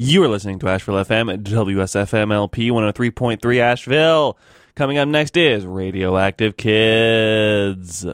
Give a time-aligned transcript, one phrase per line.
[0.00, 4.38] You are listening to Asheville FM at WSFMLP 103.3 Asheville.
[4.76, 8.06] Coming up next is Radioactive Kids.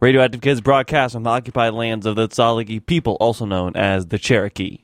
[0.00, 4.18] Radioactive Kids broadcast on the occupied lands of the Tsalagi people, also known as the
[4.18, 4.78] Cherokee.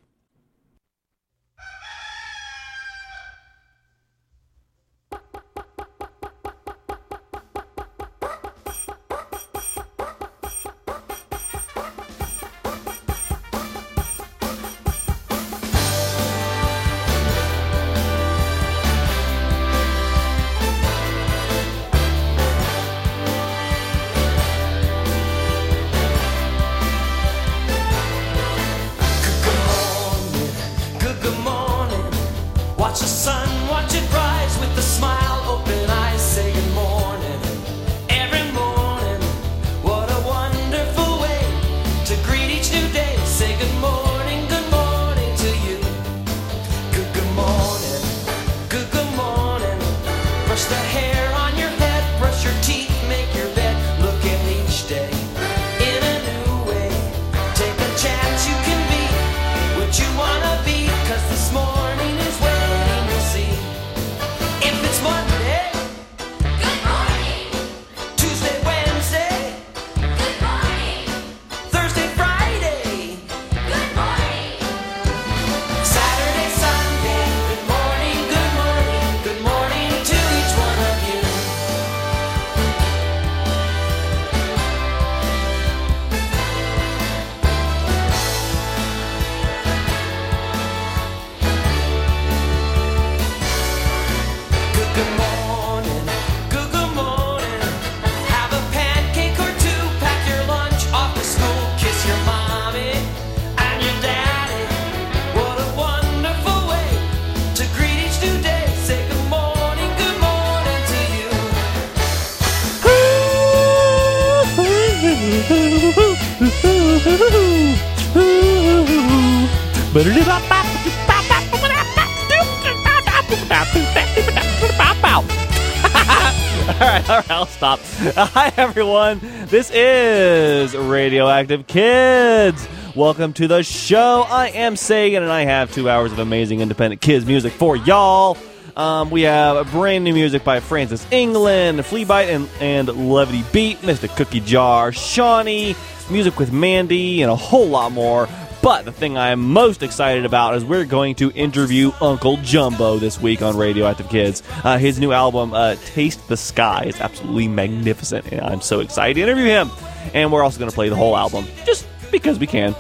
[129.47, 132.67] This is Radioactive Kids.
[132.97, 134.27] Welcome to the show.
[134.29, 138.37] I am Sagan, and I have two hours of amazing independent kids music for y'all.
[138.77, 144.09] Um, we have brand new music by Frances England, Fleabite, and, and Levity Beat, Mista
[144.09, 145.77] Cookie Jar, Shawny,
[146.11, 148.29] music with Mandy, and a whole lot more.
[148.67, 152.99] But the thing I am most excited about is we're going to interview Uncle Jumbo
[152.99, 154.43] this week on Radioactive Kids.
[154.65, 159.15] Uh, his new album, uh, Taste the Sky, is absolutely magnificent, and I'm so excited
[159.15, 159.71] to interview him.
[160.15, 162.75] And we're also going to play the whole album, just because we can.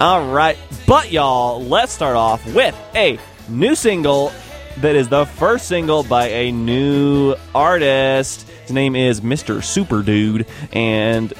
[0.00, 3.16] All right, but y'all, let's start off with a
[3.48, 4.32] new single
[4.78, 8.42] that is the first single by a new artist.
[8.62, 9.62] His name is Mr.
[9.62, 11.32] Super Dude, and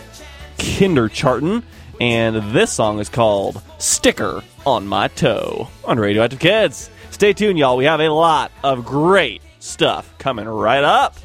[0.56, 1.65] Kindercharten,
[2.00, 6.91] and this song is called Sticker on My Toe on Radioactive Kids.
[7.11, 7.77] Stay tuned, y'all.
[7.77, 11.16] We have a lot of great stuff coming right up.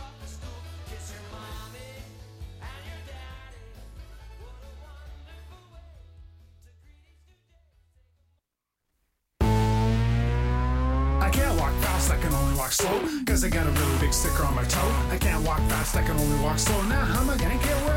[9.42, 13.02] I can't walk fast, I can only walk slow.
[13.26, 14.80] Cause I got a really big sticker on my toe.
[15.10, 16.82] I can't walk fast, I can only walk slow.
[16.84, 17.93] Now how am I gonna get where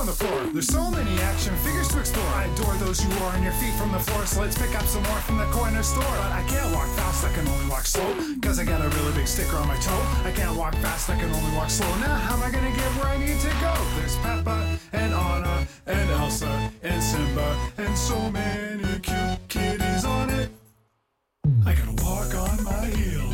[0.00, 0.40] on the floor?
[0.54, 2.26] There's so many action figures to explore.
[2.28, 4.24] I adore those you are on your feet from the floor.
[4.24, 6.14] So let's pick up some more from the corner store.
[6.22, 8.08] But I can't walk fast, I can only walk slow.
[8.40, 10.02] Cause I got a really big sticker on my toe.
[10.24, 11.90] I can't walk fast, I can only walk slow.
[11.96, 13.74] Now how am I gonna get where I need to go?
[13.96, 18.89] There's Peppa and Anna and Elsa and Simba and so many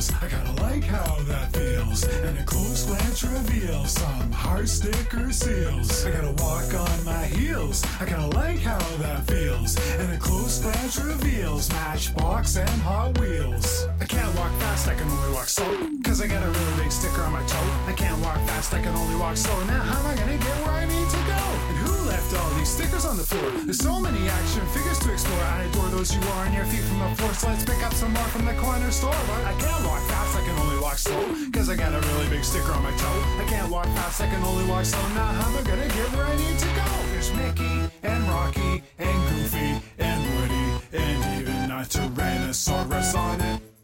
[0.06, 0.22] heels.
[0.22, 2.04] I gotta like how that feels.
[2.04, 6.04] And a close glance reveals some heart sticker seals.
[6.04, 7.84] I gotta walk on my heels.
[8.00, 9.76] I kinda like how that feels.
[9.98, 13.86] And a close glance reveals Matchbox and Hot Wheels.
[14.00, 15.72] I can't walk fast, I can only walk slow.
[16.04, 17.68] Cause I got a really big sticker on my toe.
[17.86, 19.58] I can't walk fast, I can only walk slow.
[19.64, 21.42] Now how am I gonna get where I need to go?
[21.68, 23.50] And who left all these stickers on the floor?
[23.64, 25.42] There's so many action figures to explore.
[25.42, 27.32] I adore those you are on your feet from the floor.
[27.34, 29.20] So let's pick up some more from the corner store.
[29.28, 31.24] But I can't walk fast, I can only walk slow.
[31.52, 33.20] Cause I got a really big sticker on my toe.
[33.38, 35.06] I can't walk fast, I can only walk slow.
[35.14, 36.86] Now how am I gonna get where I need to go?
[37.12, 43.75] There's Mickey and Rocky and Goofy and Woody and even a Tyrannosaurus on it.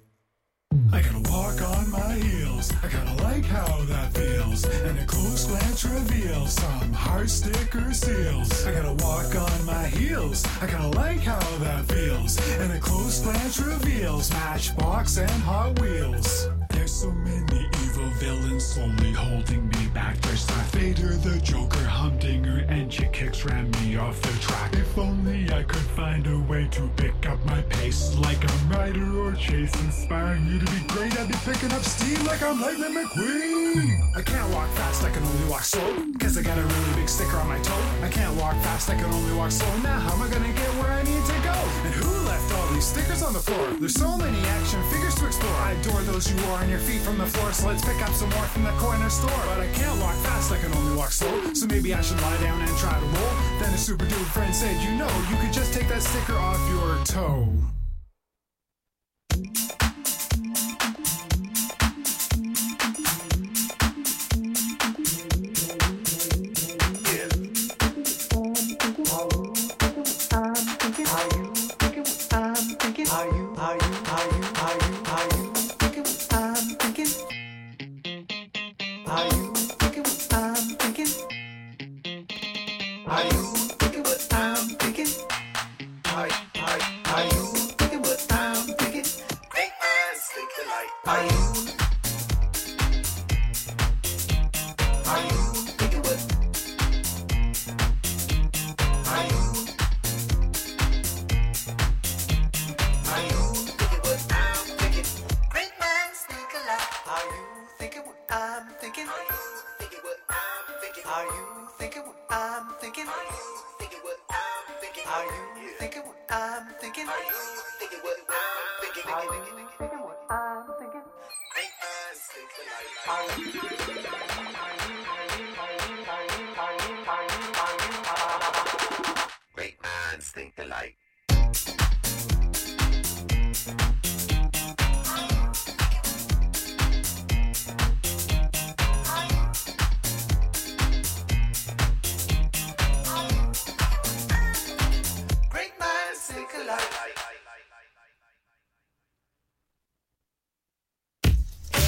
[0.93, 2.71] I gotta walk on my heels.
[2.83, 4.65] I kinda like how that feels.
[4.65, 8.67] And a close glance reveals some heart sticker seals.
[8.67, 10.45] I gotta walk on my heels.
[10.61, 12.39] I kinda like how that feels.
[12.61, 16.49] And a close glance reveals Matchbox and Hot Wheels.
[16.69, 20.19] There's so many evil villains slowly holding me back.
[20.23, 24.73] There's Darth Vader, the Joker, Humdinger, and she kicks ran me off the track.
[24.75, 29.19] If only I could find a way to pick up my pace like I'm Ryder
[29.19, 31.19] or Chase, inspiring you to be great.
[31.19, 34.17] I'd be picking up steam like I'm Lightning McQueen.
[34.17, 36.07] I can't walk fast, I can only walk slow.
[36.19, 37.85] Cause I got a really big sticker on my toe.
[38.03, 39.77] I can't walk fast, I can only walk slow.
[39.79, 41.57] Now, how am I gonna get where I need to go?
[41.85, 43.69] And who left all these stickers on the floor?
[43.79, 45.55] There's so many action figures to explore.
[45.57, 47.53] I adore those you wore on your feet from the floor.
[47.53, 49.43] So let's pick up some more from the corner store.
[49.47, 51.53] But I can't walk fast, I can only walk slow.
[51.55, 53.35] So maybe I should lie down and try to roll.
[53.61, 56.61] Then a super dude friend said, You know, you could just take that sticker off
[56.71, 57.49] your toe.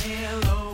[0.06, 0.73] L-O-V-E.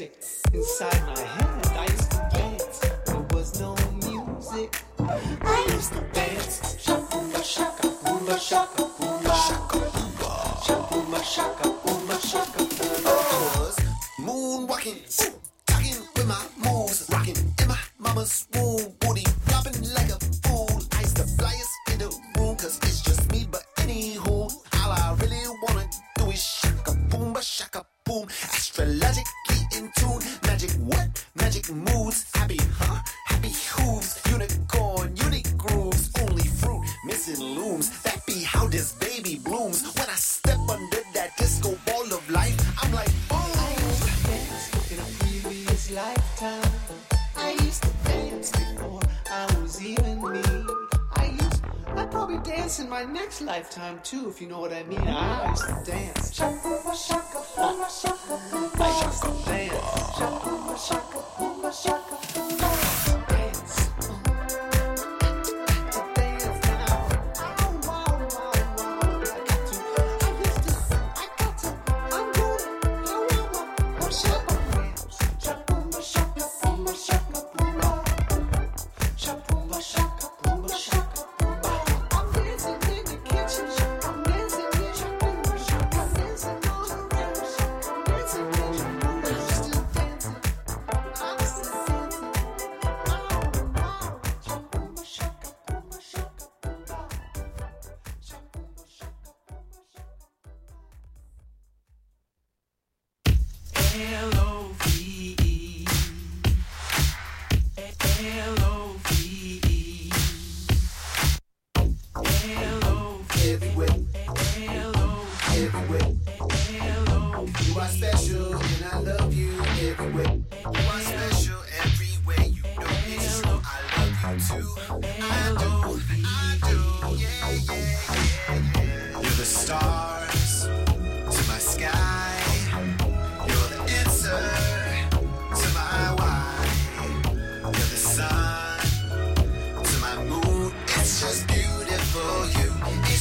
[0.00, 1.17] Inside my
[53.40, 55.00] lifetime too, if you know what I mean.
[55.00, 56.27] I to dance.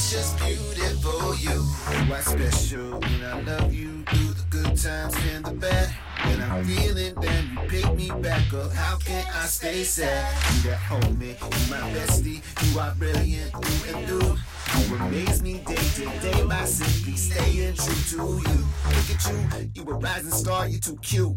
[0.09, 1.51] Just beautiful, you.
[1.51, 5.89] Oh, you are special, when I love you through the good times and the bad.
[6.23, 8.71] When I'm feeling down, you pick me back up.
[8.71, 10.33] How can I stay sad?
[10.55, 12.41] You that hold me, you my bestie.
[12.71, 14.37] You are brilliant through and through.
[14.79, 18.57] You amaze me day to day by simply staying true to you.
[18.85, 21.35] Look at you, you a rising star, you too cute.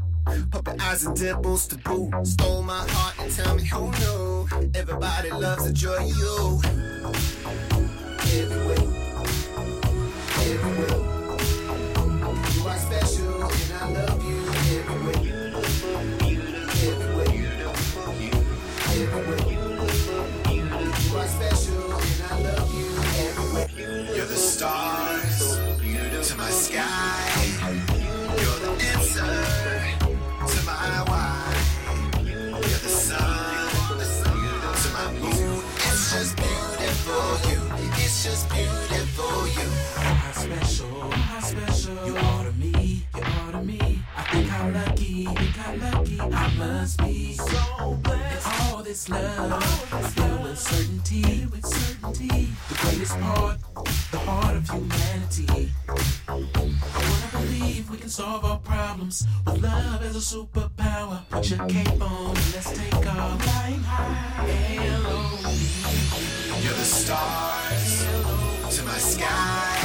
[0.53, 2.13] Puppet eyes and dimples to boot.
[2.25, 4.71] Stole my heart and tell me who knew.
[4.77, 6.61] Everybody loves a joy you.
[24.15, 25.57] You're the stars
[26.29, 27.40] to my sky.
[38.23, 39.71] It's just beautiful, you.
[39.97, 44.03] How special, how special you are to me, you are to me.
[44.15, 47.33] I think how lucky, I think how lucky I must be.
[47.33, 52.49] So blessed, And all this love, I feel with certainty, with certainty.
[52.69, 53.57] The greatest part,
[54.11, 55.73] the heart of humanity.
[56.29, 61.27] I wanna believe we can solve our problems with love as a superpower.
[61.31, 63.43] Put your cape on and let's take off.
[63.43, 66.40] Flying high, L-O-V-E.
[66.63, 68.05] You're the stars
[68.77, 69.80] to my sky.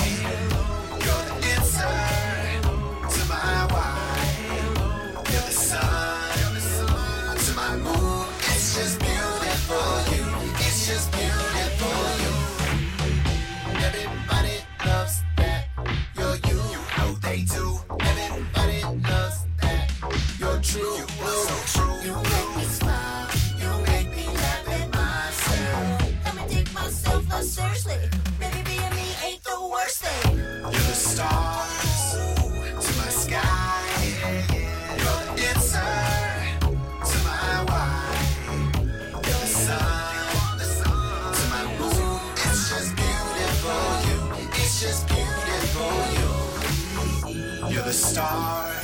[47.96, 48.75] Stars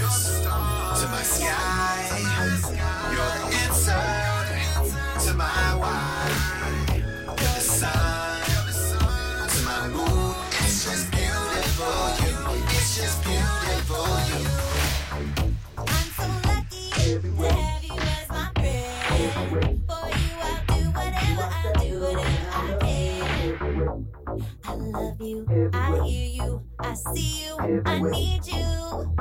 [25.22, 29.16] you, I hear you, I see you, I need you.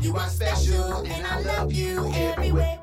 [0.00, 2.78] You are special, and I love you everywhere.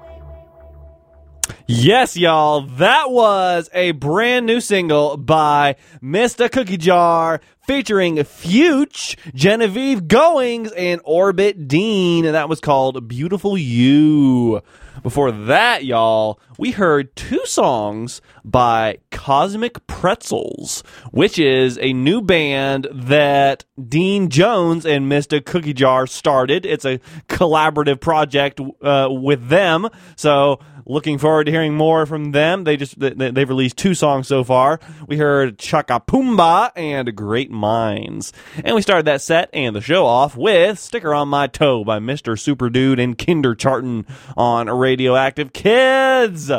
[1.67, 10.07] Yes, y'all, that was a brand new single by Mista Cookie Jar featuring Fyütch, Genevieve
[10.07, 14.62] Goings, and Orbit Dean, and that was called Beautiful You.
[15.03, 22.88] Before that, y'all, we heard two songs by Cosmic Pretzels, which is a new band
[22.91, 26.65] that Dean Jones and Mista Cookie Jar started.
[26.65, 29.89] It's a collaborative project uh, with them.
[30.15, 32.63] So, looking forward to hearing more from them.
[32.63, 34.79] They just they, they've released two songs so far.
[35.07, 38.33] We heard Chakapumbaa and Great Minds,
[38.63, 42.00] and we started that set and the show off with "Sticker on My Toe" by
[42.00, 42.39] Mr.
[42.39, 44.05] Super Dude and Kinder Charton
[44.38, 46.51] on Radioactive Kids.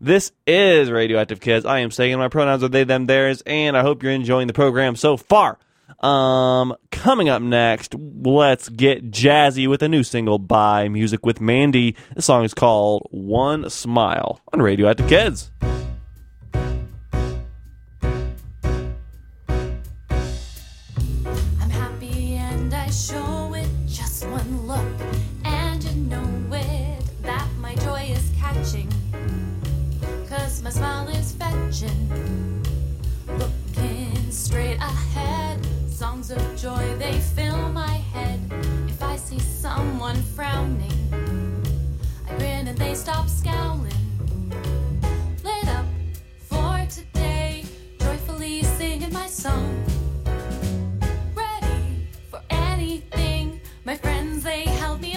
[0.00, 1.66] This is Radioactive Kids.
[1.66, 4.52] I am Sagan my pronouns are they, them, theirs, and I hope you're enjoying the
[4.52, 5.58] program so far.
[6.00, 11.96] Um, coming up next, let's get jazzy with a new single by Music with Mandy.
[12.14, 15.50] The song is called One Smile on Radioactive Kids.
[40.38, 41.64] Frowning,
[42.30, 43.90] I grin and they stop scowling.
[45.42, 45.84] Lit up
[46.38, 47.64] for today,
[47.98, 49.84] joyfully singing my song
[51.34, 53.60] ready for anything.
[53.84, 55.07] My friends, they help me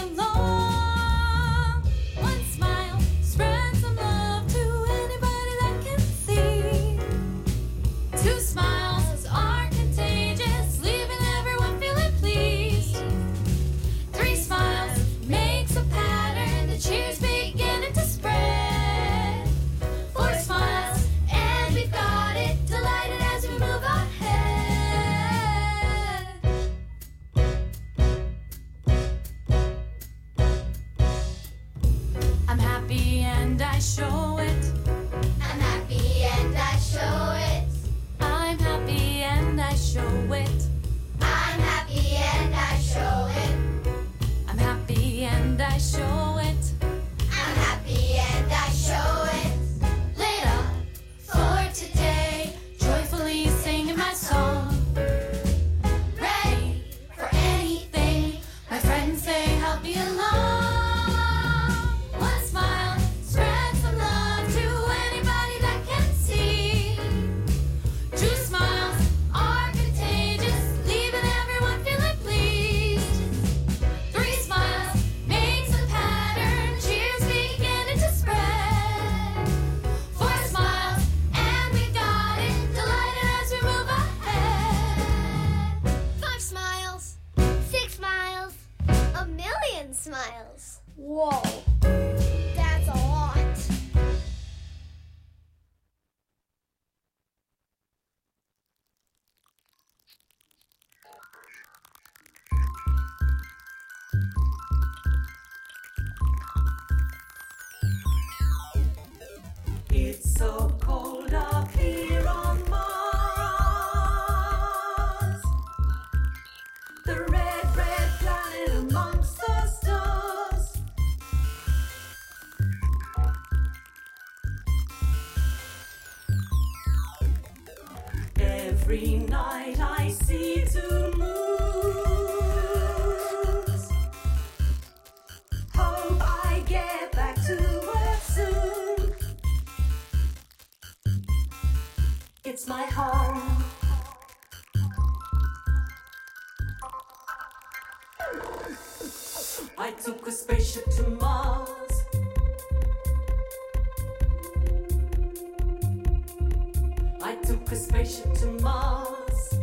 [157.43, 159.59] took a spaceship to Mars.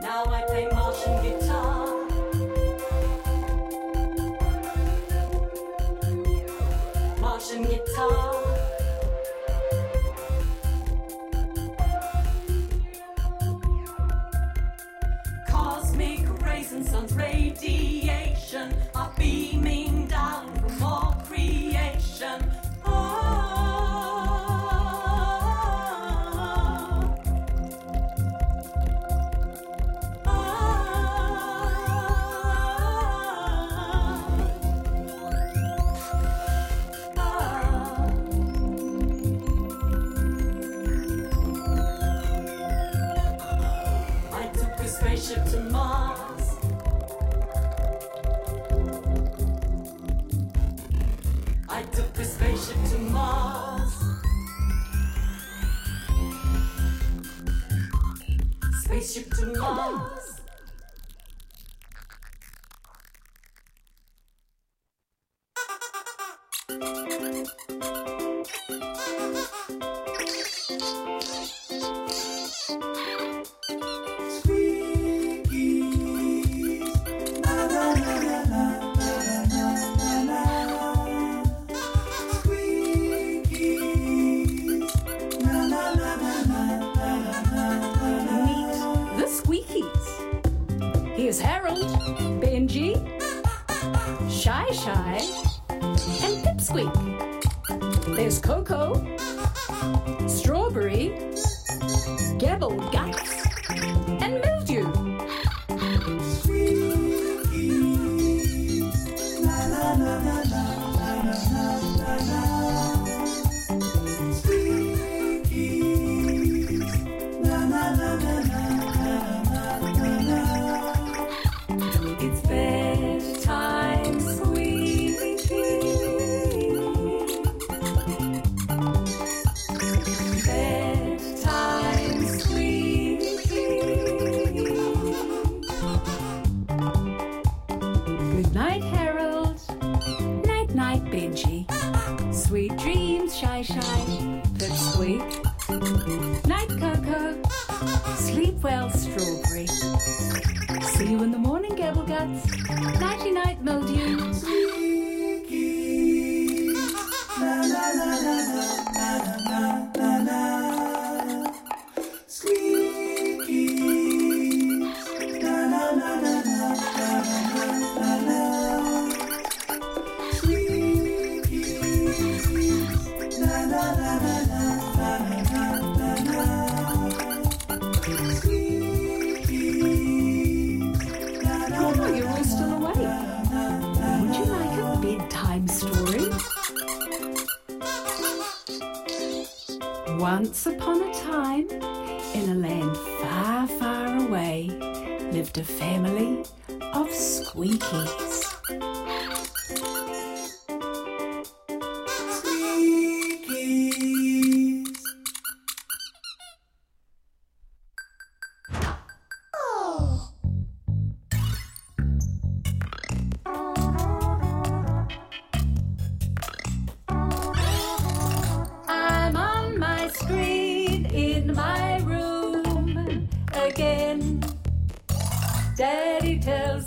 [0.00, 1.43] Now I play Martian guitar.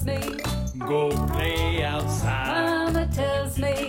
[0.07, 2.91] Tells me, Go play outside.
[2.93, 3.86] Mama tells me,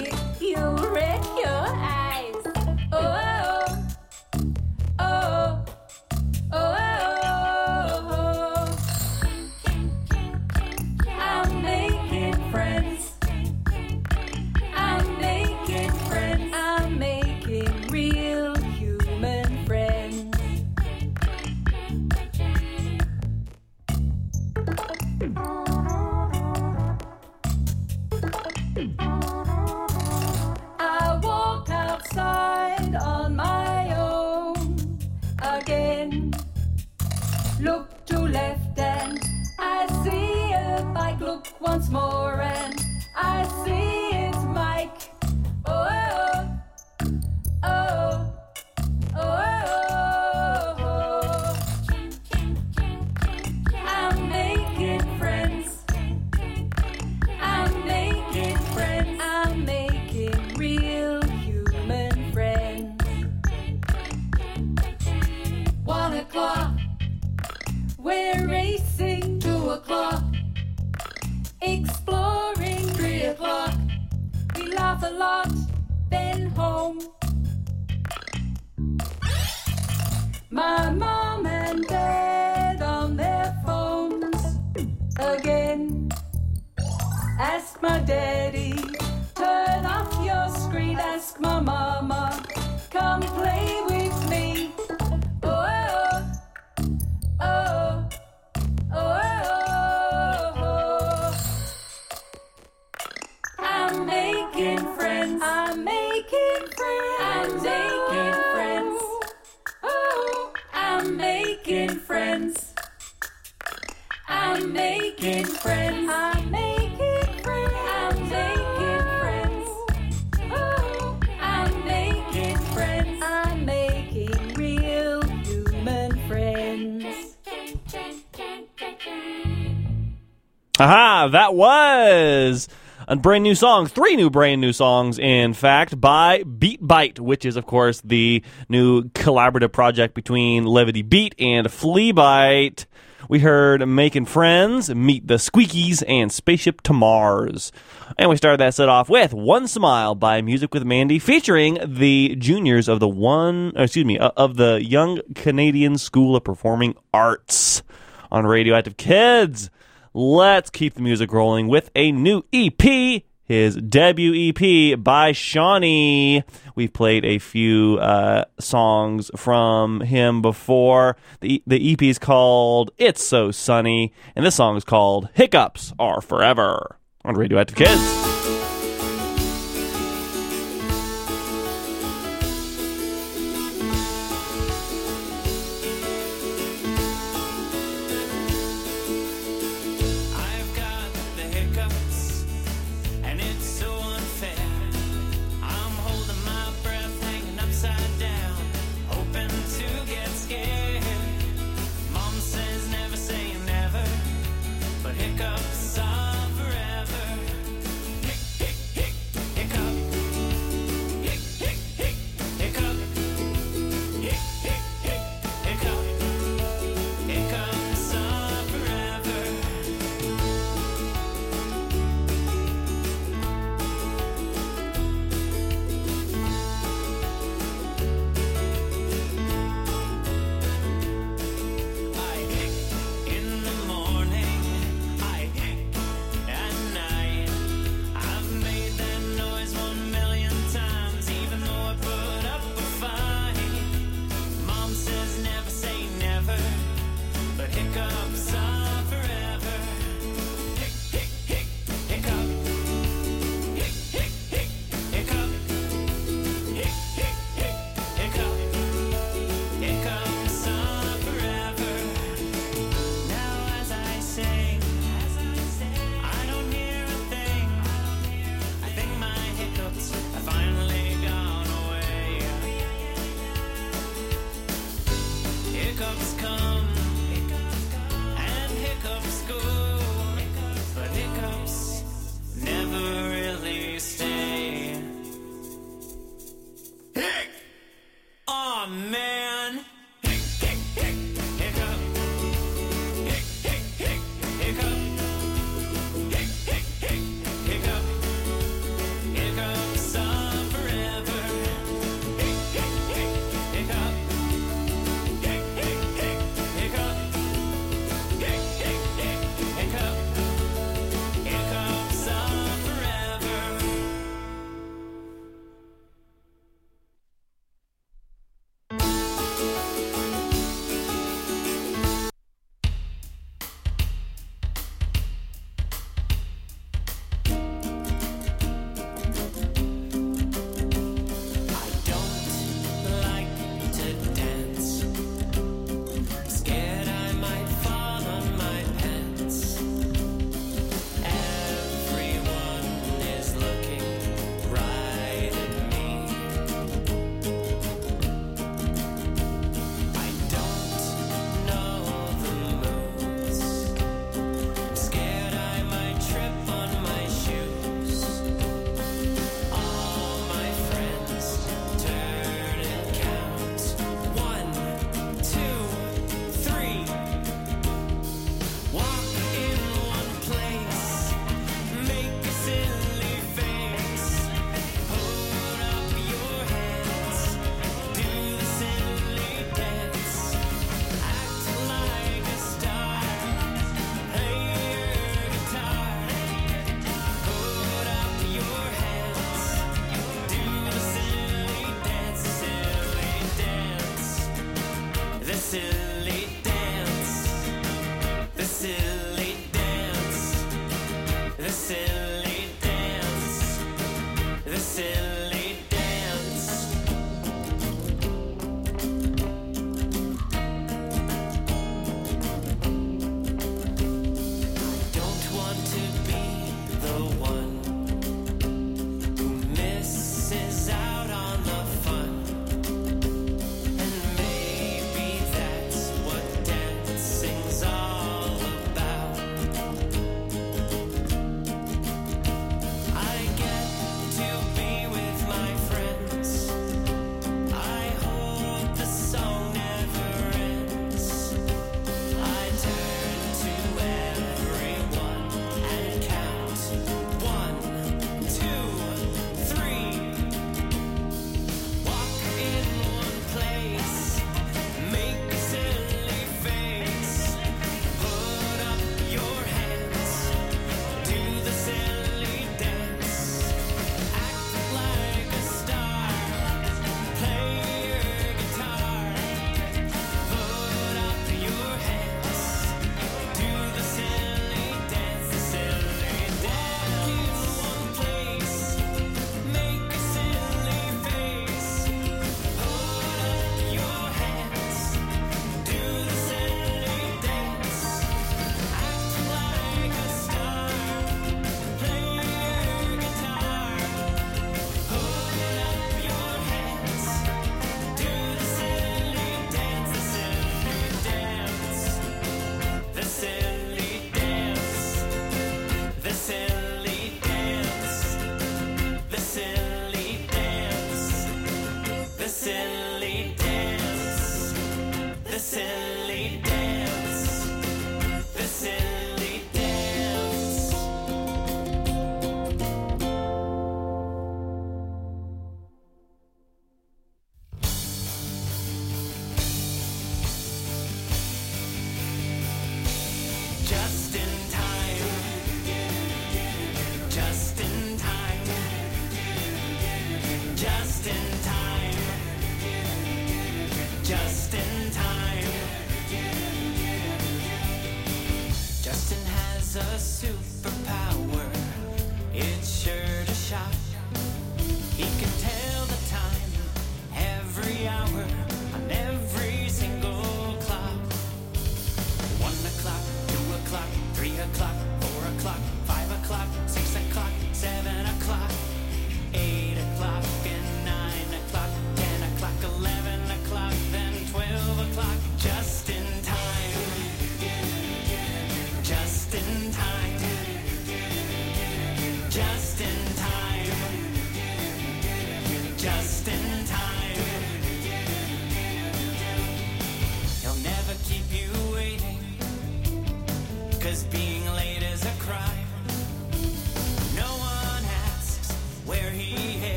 [133.08, 137.46] a brand new song, three new brand new songs, in fact, by Beat Bite, which
[137.46, 142.84] is, of course, the new collaborative project between Levity Beat and Flea Bite.
[143.26, 147.72] We heard Making Friends, Meet the Squeakies, and Spaceship to Mars.
[148.18, 152.36] And we started that set off with One Smile by Music with Mandy, featuring the
[152.36, 156.94] juniors of the one, uh, excuse me, uh, of the Young Canadian School of Performing
[157.14, 157.82] Arts
[158.30, 159.70] on Radioactive Kids
[160.18, 163.22] let's keep the music rolling with a new EP.
[163.44, 166.42] His debut EP by Shawny.
[166.74, 171.16] We've played a few uh, songs from him before.
[171.40, 176.20] The, the EP is called It's So Sunny, and this song is called Hiccups Are
[176.20, 178.47] Forever on Radioactive Kids.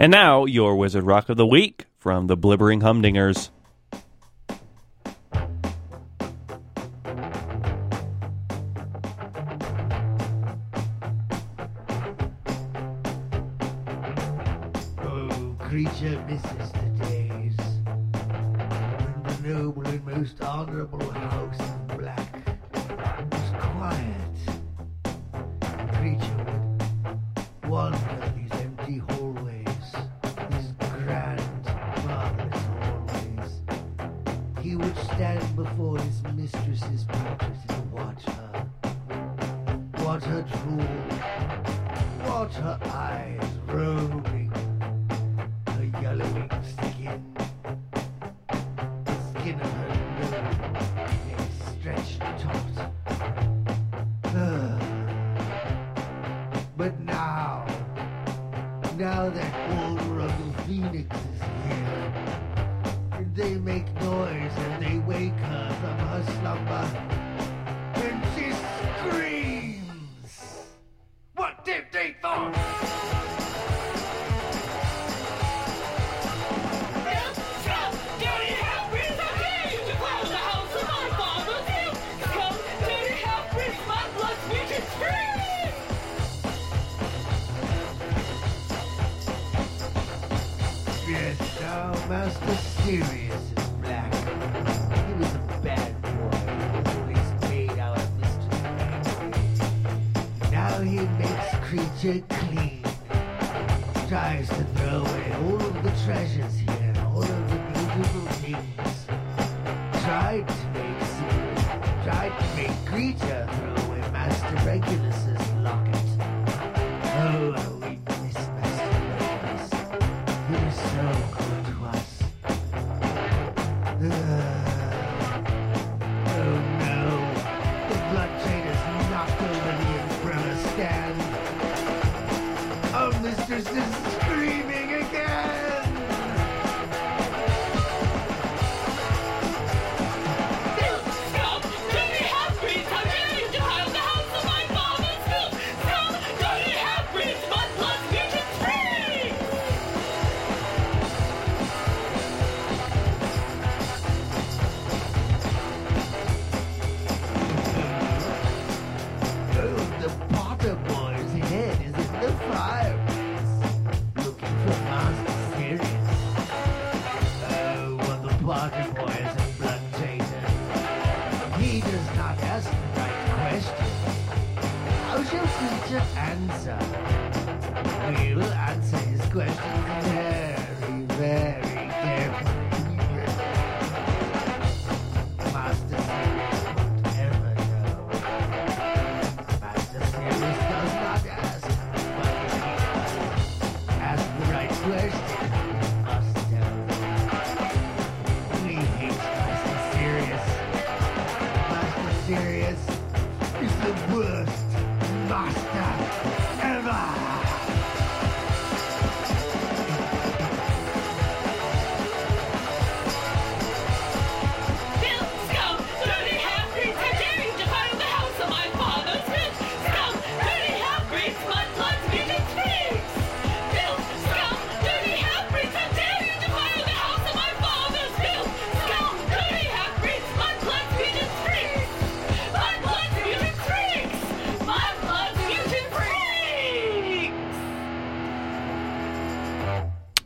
[0.00, 3.50] And now, your Wizard Rock of the Week from the Blibbering Humdingers.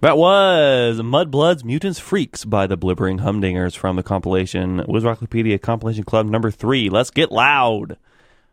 [0.02, 6.26] That was Mudbloods, Mutants, Freaks by the Blibbering Humdingers from the compilation Wizrocklopedia Compilation Club
[6.26, 6.90] number three.
[6.90, 7.96] Let's get loud.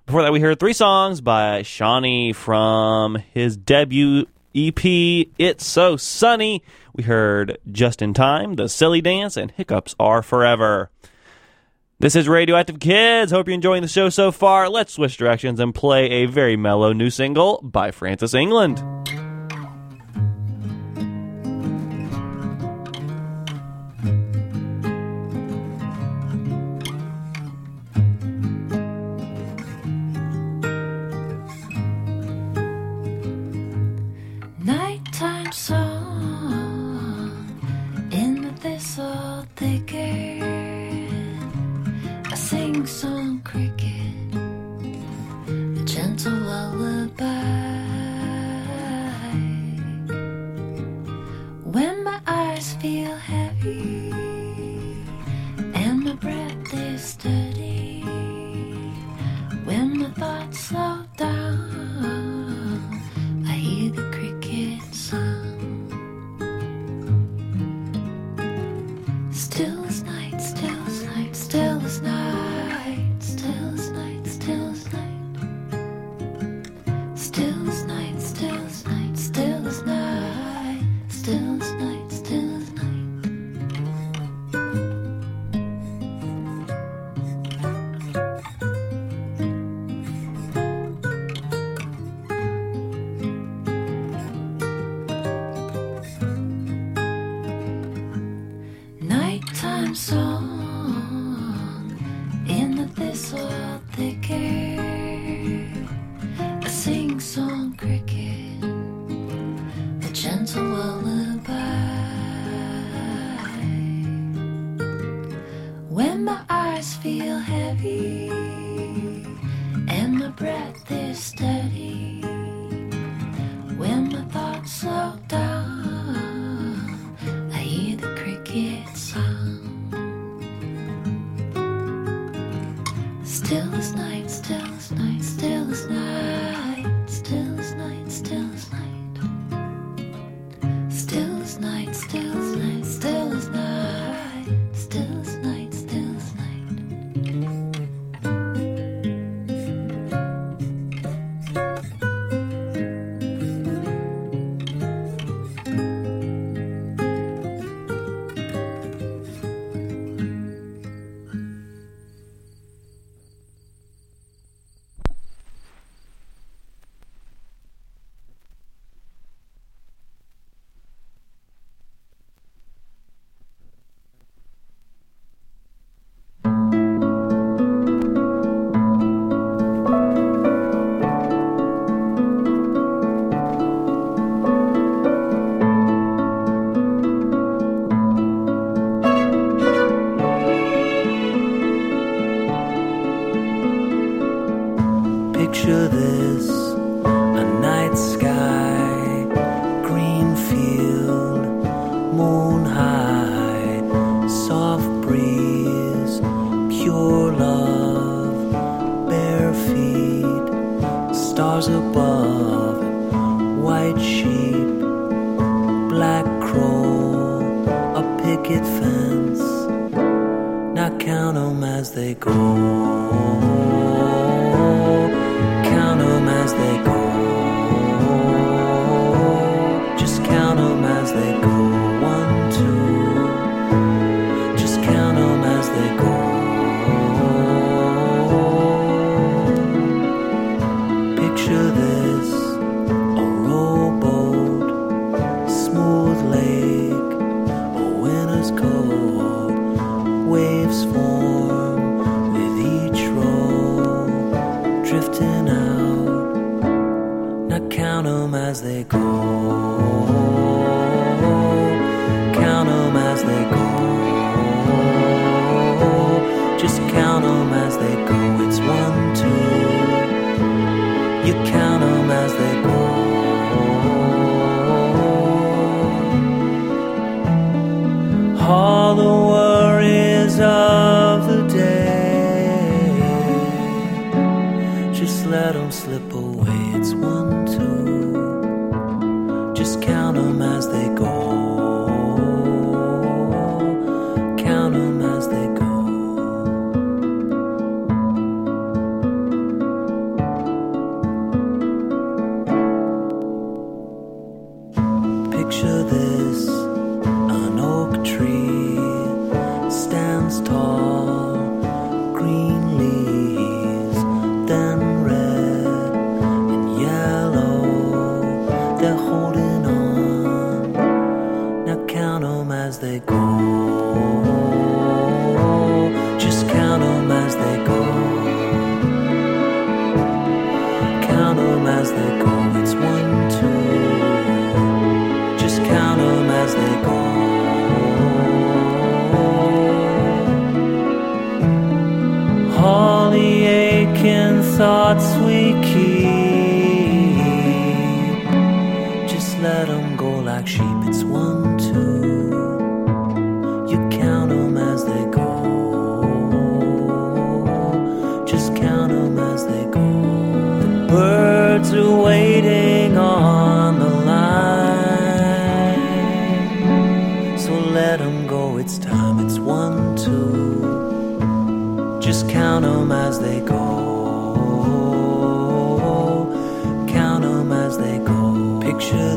[0.06, 4.86] Before that, we heard three songs by Shawny from his debut EP,
[5.40, 6.62] It's So Sunny.
[6.94, 10.92] We heard Just in Time, The Silly Dance, and Hiccups Are Forever.
[11.98, 13.32] This is Radioactive Kids.
[13.32, 14.70] Hope you're enjoying the show so far.
[14.70, 18.84] Let's switch directions and play a very mellow new single by Frances England.
[42.90, 44.34] song cricket,
[45.48, 47.26] a gentle lullaby.
[51.64, 54.12] When my eyes feel heavy
[55.76, 58.02] and my breath is steady,
[59.66, 61.49] when my thoughts slow down.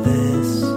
[0.04, 0.71] This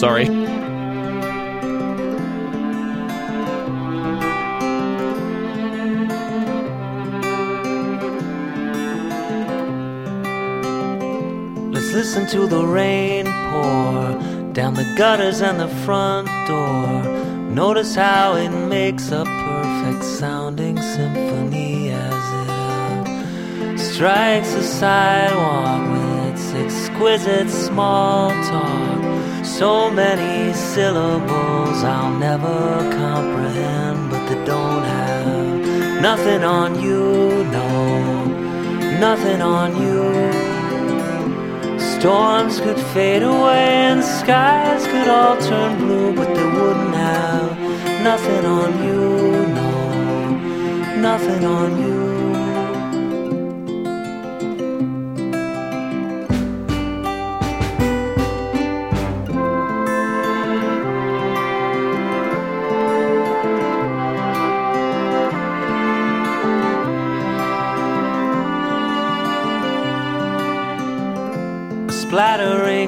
[0.00, 0.24] sorry.
[11.70, 17.02] Let's listen to the rain pour down the gutters and the front door.
[17.50, 22.24] Notice how it makes a perfect sounding symphony as
[23.68, 28.89] it strikes the sidewalk with its exquisite small talk.
[29.60, 38.24] So many syllables I'll never comprehend, but they don't have nothing on you, no,
[38.98, 39.98] nothing on you.
[41.78, 47.58] Storms could fade away and skies could all turn blue, but they wouldn't have
[48.02, 51.99] nothing on you, no, nothing on you.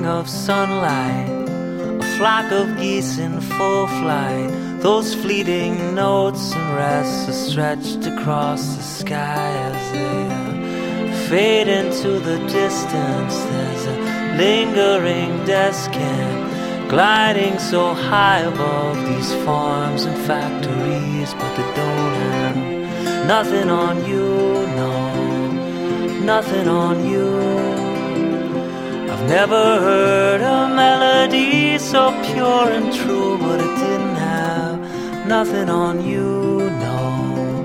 [0.03, 1.48] Splattering of sunlight,
[2.00, 4.50] a flock of geese in full flight.
[4.80, 12.38] Those fleeting notes and rests are stretched across the sky as they fade into the
[12.48, 13.34] distance.
[13.50, 22.14] There's a lingering descant gliding so high above these farms and factories, but they don't
[22.32, 27.51] have nothing on you, no, nothing on you.
[29.22, 36.04] I've never heard a melody so pure and true, but it didn't have nothing on
[36.04, 37.62] you, no,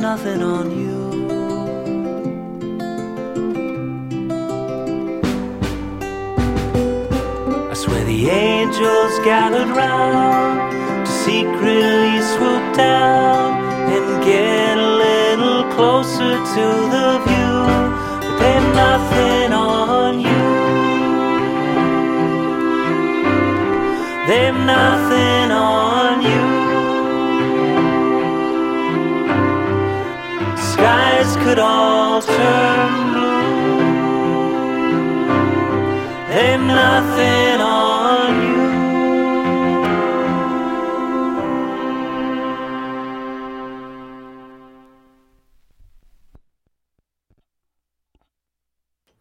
[0.00, 0.98] nothing on you.
[7.70, 13.62] I swear the angels gathered round to secretly swoop down
[13.94, 17.58] and get a little closer to the view,
[18.20, 19.79] but they've nothing on
[24.40, 26.42] They've nothing on you.
[30.56, 33.50] Skies could all turn blue.
[36.30, 38.60] They've nothing on you.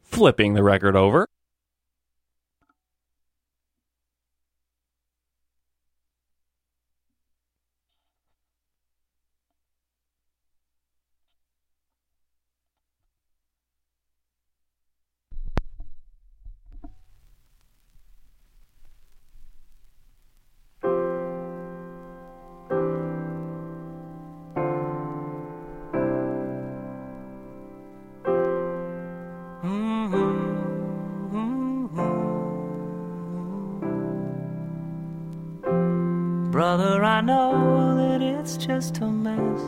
[0.01, 1.28] Flipping the record over.
[36.69, 39.61] Brother, I know that it's just a mess.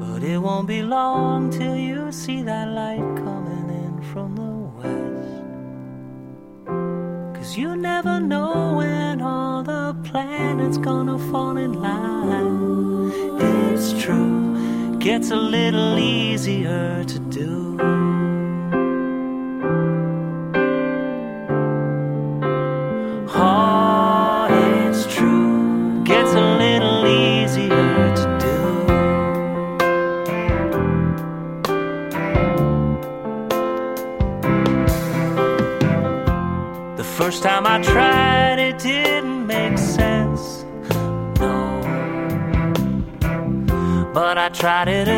[0.00, 5.44] But it won't be long till you see that light coming in from the west.
[7.36, 13.12] Cause you never know when all the planets gonna fall in line.
[13.70, 17.59] It's true, gets a little easier to do.
[44.60, 45.09] Tried it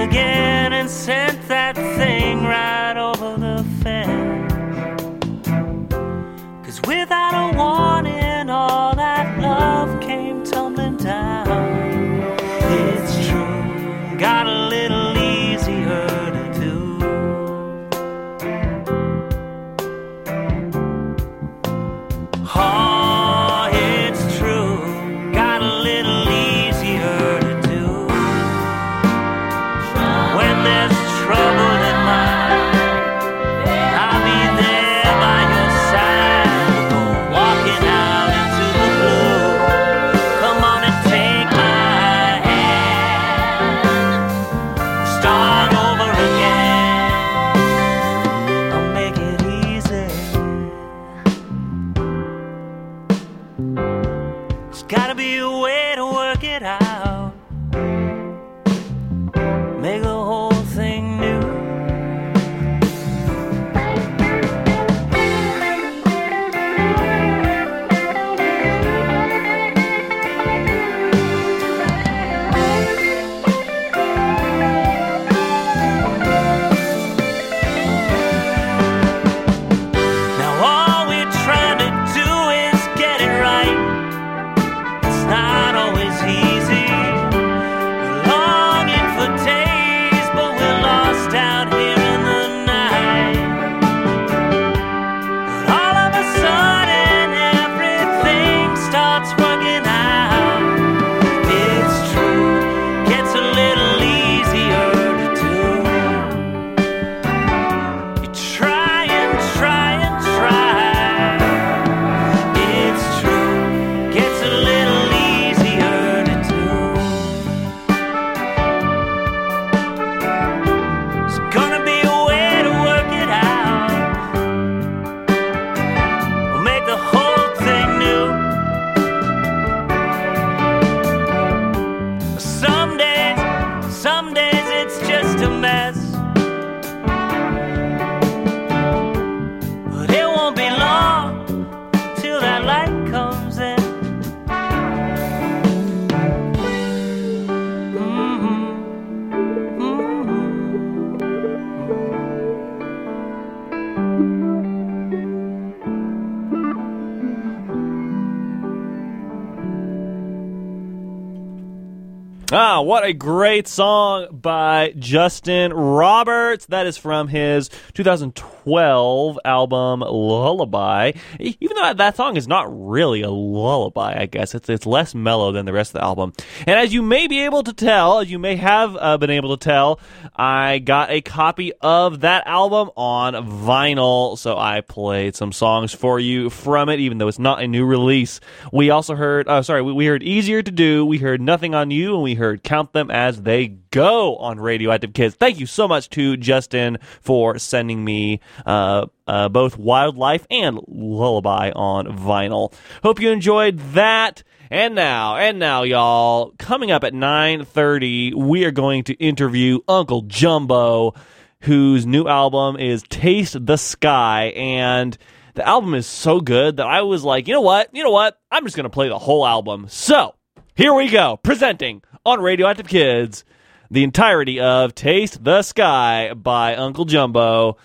[162.55, 166.67] Ah, what a great song by Justin Roberts.
[166.67, 171.13] That is from his 2012 album Lullaby.
[171.39, 175.53] Even though that song is not really a lullaby, I guess it's it's less mellow
[175.53, 176.33] than the rest of the album.
[176.61, 179.57] And as you may be able to tell, as you may have uh, been able
[179.57, 180.01] to tell,
[180.37, 186.19] I got a copy of that album on vinyl, so I played some songs for
[186.19, 188.41] you from it, even though it's not a new release.
[188.73, 191.91] We also heard, uh, sorry, we, we heard Easier to Do, we heard Nothing on
[191.91, 195.35] You, and we heard Count Them as They Go on Radioactive Kids.
[195.35, 201.71] Thank you so much to Justin for sending me uh, uh, both Wildlife and Lullaby
[201.75, 202.73] on vinyl.
[203.03, 204.43] Hope you enjoyed that.
[204.71, 210.23] And now, and now, y'all, coming up at 9.30, we are going to interview Uncle
[210.23, 211.15] Jumbo,
[211.61, 214.47] whose new album is Taste the Sky.
[214.57, 215.19] And
[215.55, 217.91] the album is so good that I was like, you know what?
[217.93, 218.41] You know what?
[218.51, 219.87] I'm just going to play the whole album.
[219.91, 220.37] So,
[220.75, 223.45] here we go, presenting on Radioactive Kids
[223.93, 227.77] the entirety of Taste the Sky by Uncle Jumbo.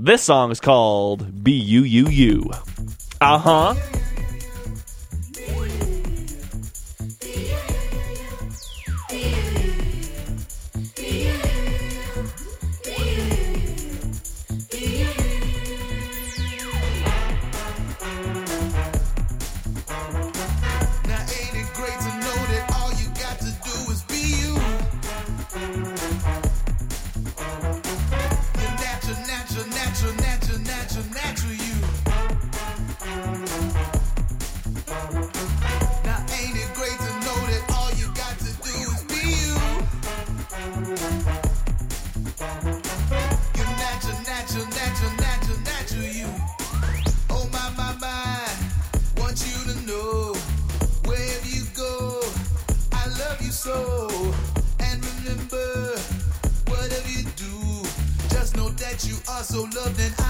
[0.00, 2.50] This song is called B U U U.
[3.20, 3.74] Uh huh.
[59.48, 60.27] So loved and I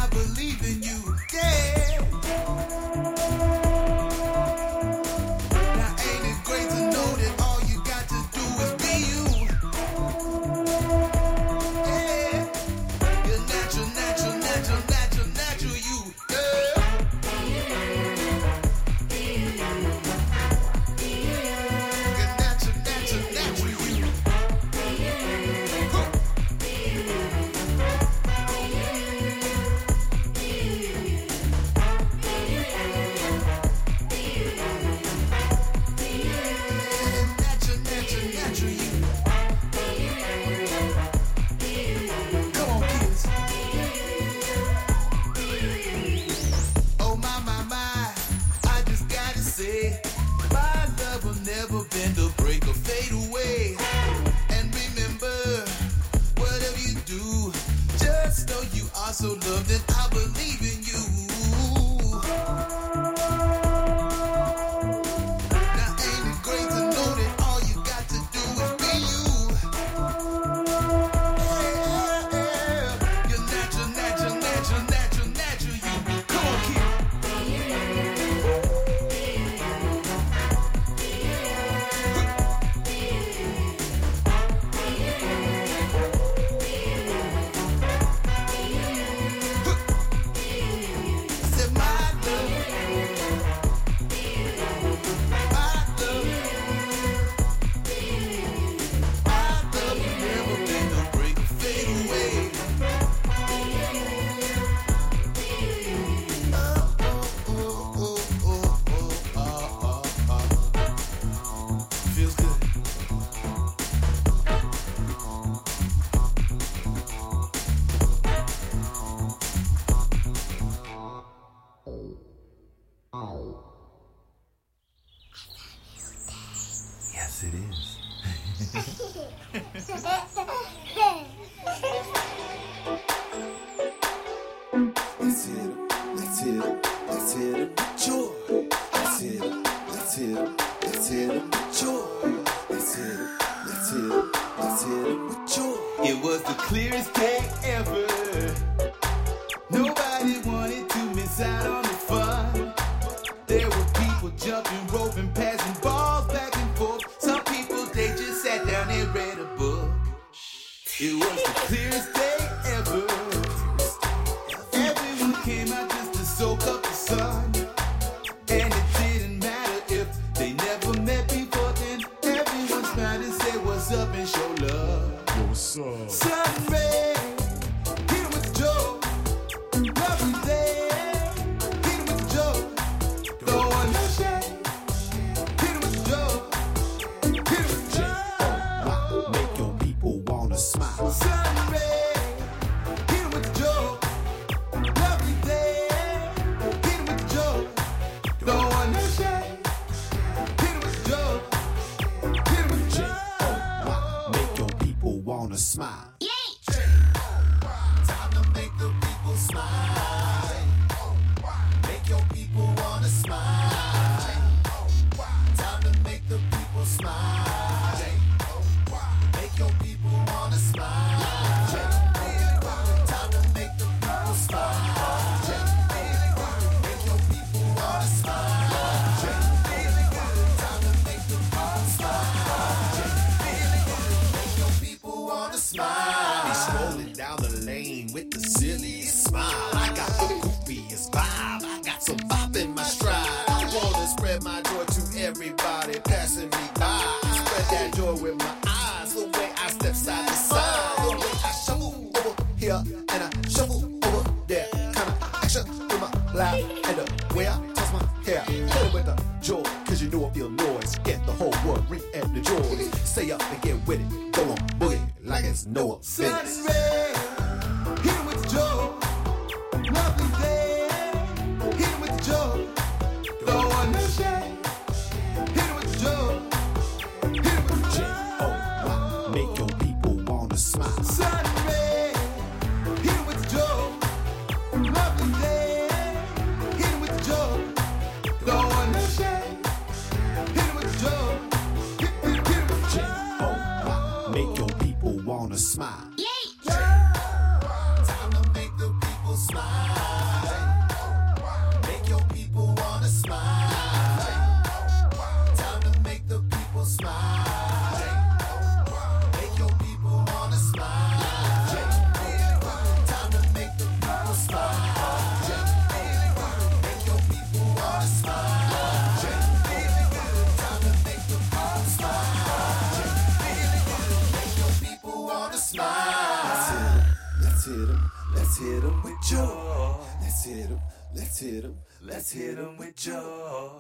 [331.39, 331.79] Let's hit them.
[332.03, 333.71] Let's hit with joy.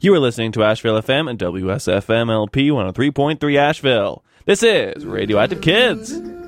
[0.00, 4.24] You are listening to Asheville FM and WSFM LP 103.3 Asheville.
[4.46, 6.41] This is Radioactive Kids.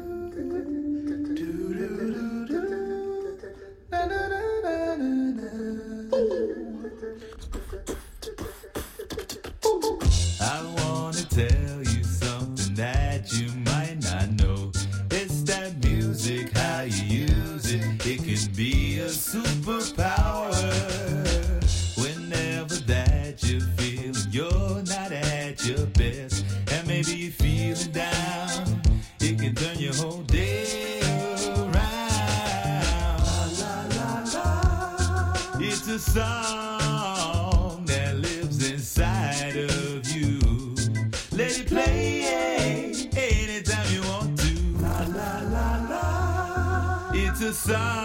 [47.67, 48.04] sun.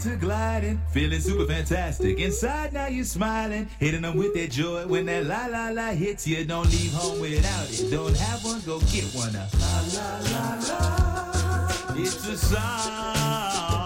[0.00, 2.18] to gliding, feeling super fantastic.
[2.18, 4.86] Inside now you're smiling, hitting them with that joy.
[4.86, 7.90] When that la la la hits you, don't leave home without it.
[7.90, 9.32] Don't have one, go get one.
[9.32, 9.46] La
[9.94, 13.85] la la la, it's a song.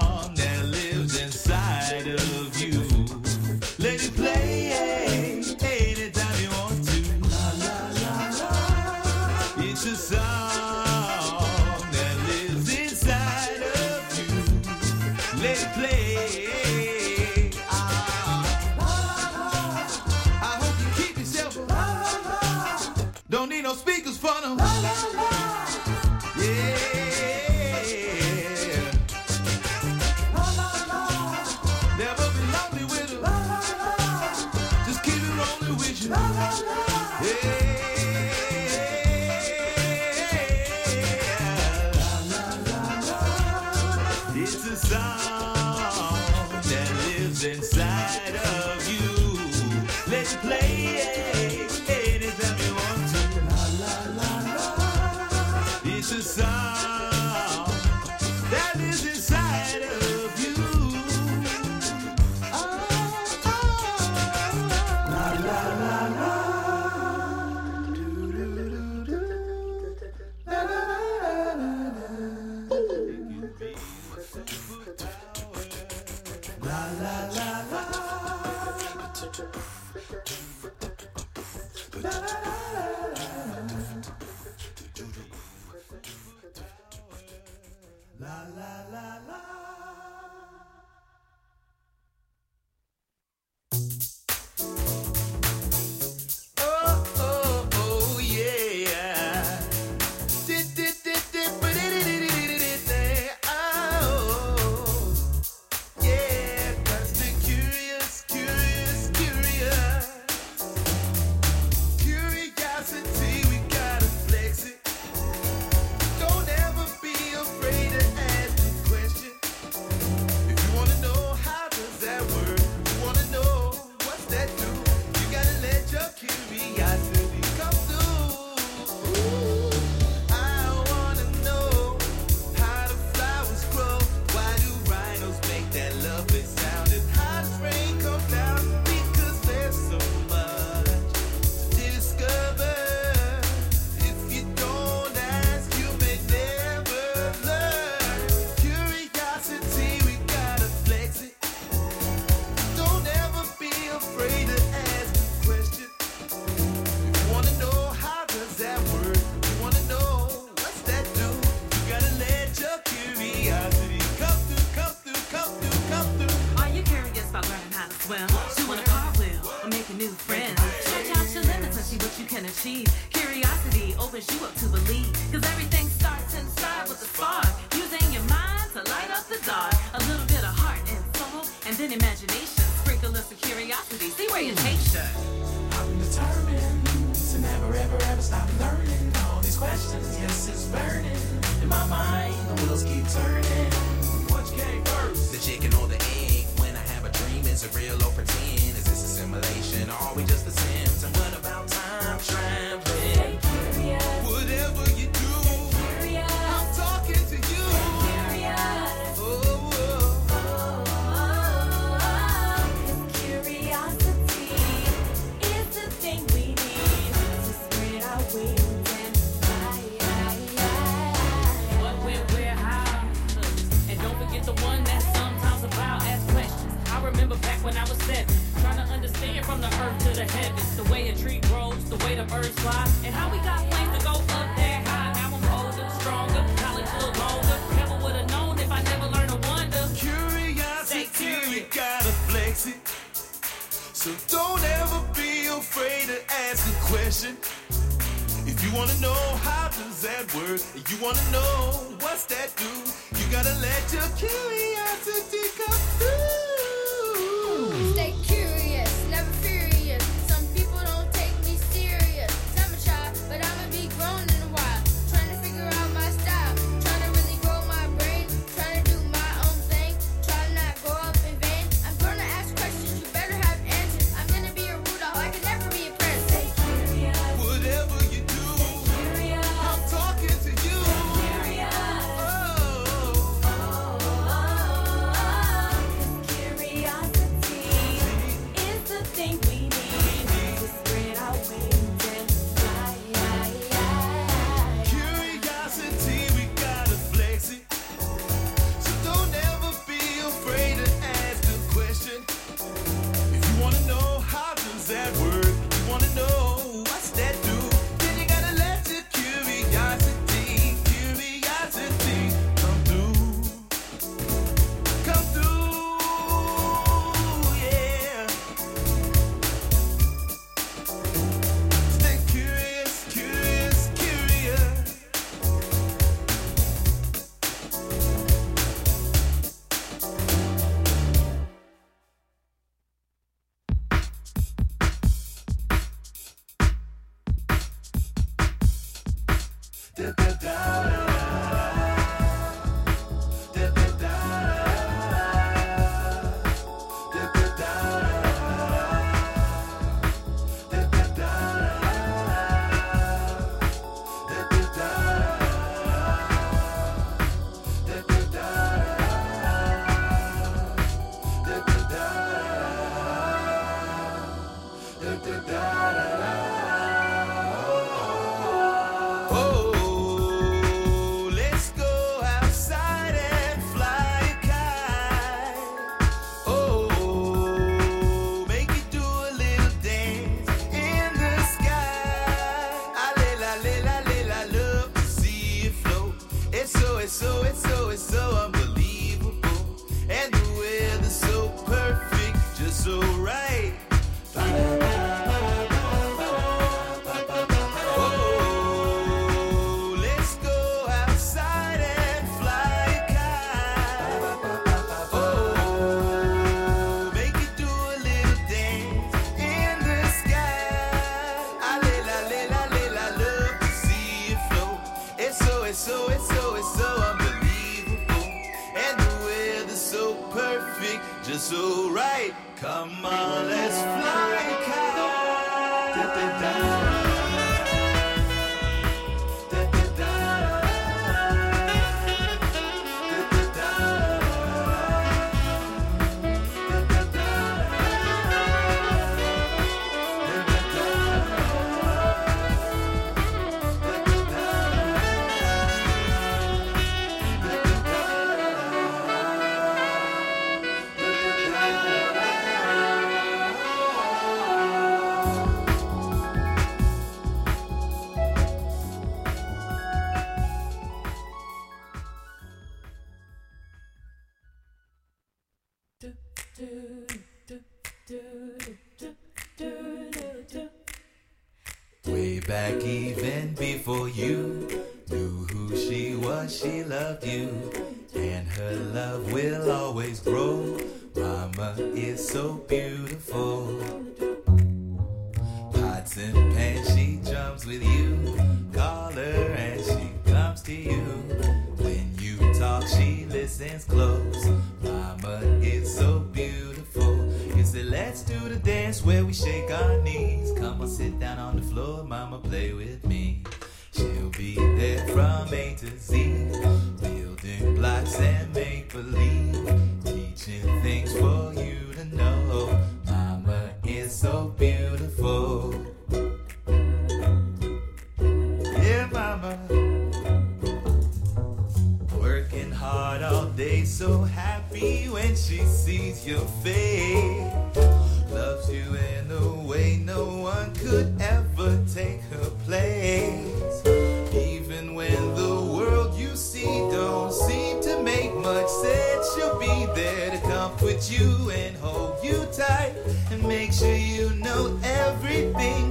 [539.94, 542.94] there to comfort you and hold you tight
[543.30, 545.89] and make sure you know everything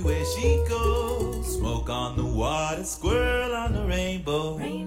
[0.00, 1.56] everywhere she goes.
[1.56, 4.56] Smoke on the water, squirrel on the rainbow.
[4.56, 4.79] rainbow.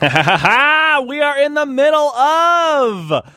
[0.00, 3.32] we are in the middle of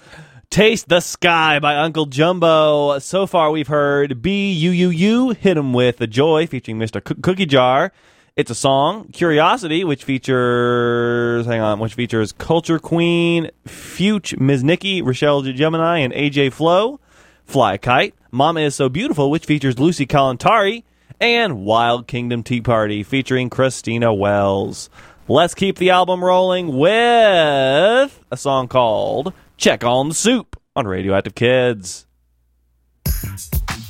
[0.50, 3.00] Taste the Sky by Uncle Jumbo.
[3.00, 7.02] So far, we've heard B U U U Hit 'em with the Joy featuring Mista
[7.08, 7.94] C- Cookie Jar.
[8.36, 9.08] It's a song.
[9.14, 14.62] Curiosity, which features, hang on, which features Culture Queen, Fyütch Ms.
[14.64, 17.00] Nikki, Rochelle Gemini, and AJ Flow.
[17.46, 20.84] Fly a Kite, Mama is So Beautiful, which features Lucy Kalantari,
[21.22, 24.90] and Wild Kingdom Tea Party featuring Christina Wells.
[25.32, 31.14] Let's keep the album rolling with a song called Check on the Soup on Radio
[31.14, 32.08] Active Kids.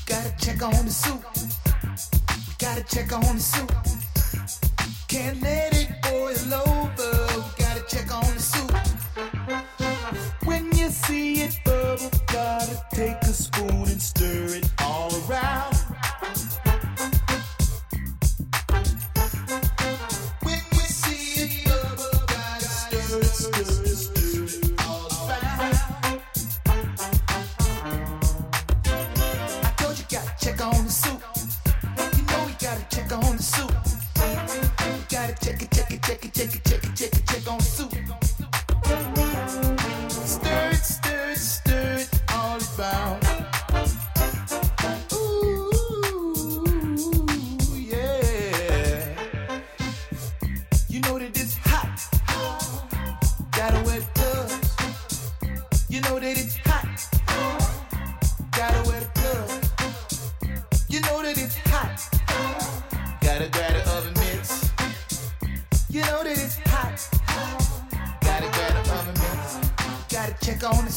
[0.06, 1.24] Gotta check on the soup.
[2.60, 3.72] Gotta check on the soup.
[5.07, 7.44] Can't let it boil over.
[7.57, 8.74] Gotta check on the soup.
[10.44, 14.69] When you see it bubble, gotta take a spoon and stir it
[70.60, 70.91] nigga on the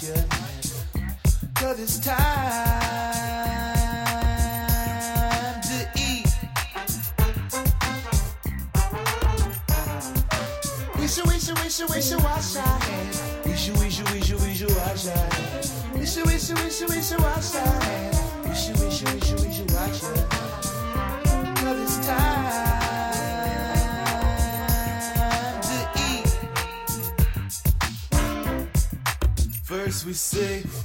[0.00, 0.21] Yeah.
[30.12, 30.81] we say.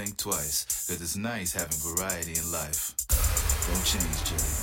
[0.00, 2.94] Think twice, cause it's nice having variety in life.
[3.68, 4.59] Don't change, Jay.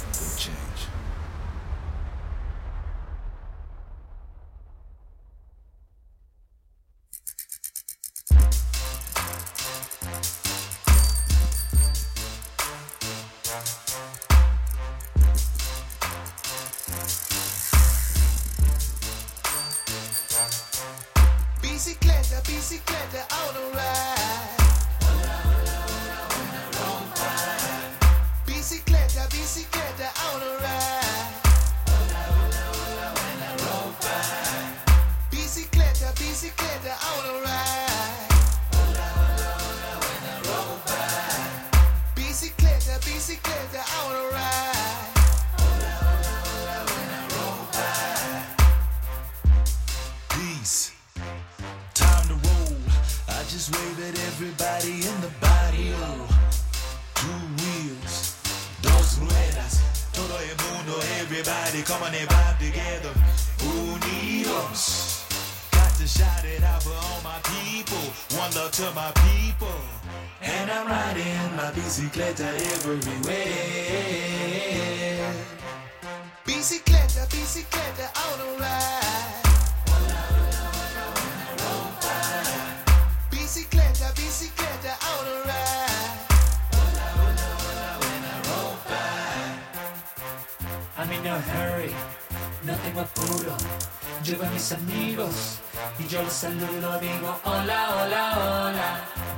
[96.37, 98.89] Saludo, digo hola, hola, hola.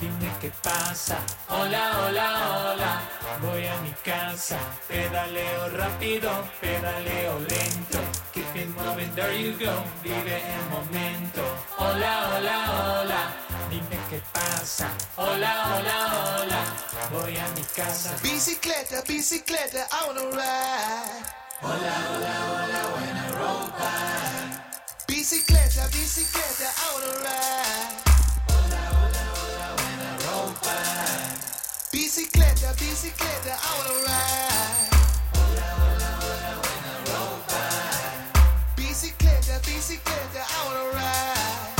[0.01, 1.17] Dime qué pasa,
[1.47, 3.01] hola, hola, hola.
[3.41, 7.99] Voy a mi casa, pedaleo rápido, pedaleo lento.
[8.33, 9.73] Keep it moving, there you go,
[10.03, 11.41] vive el momento.
[11.77, 13.21] Hola, hola, hola.
[13.69, 15.97] Dime qué pasa, hola, hola,
[16.35, 16.61] hola.
[17.11, 18.11] Voy a mi casa.
[18.21, 21.25] Bicicleta, bicicleta, on a ride.
[21.61, 24.58] Hola, hola, hola, buena ropa.
[25.09, 27.97] Bicicleta, bicicleta, on a ride.
[28.47, 30.75] Hola, hola, hola, buena ropa.
[31.91, 34.93] Bicicleta, bicicleta, on a ride.
[35.33, 37.61] Hola, hola, hola, buena ropa.
[38.75, 41.73] Bicicleta, bicicleta, on a ride.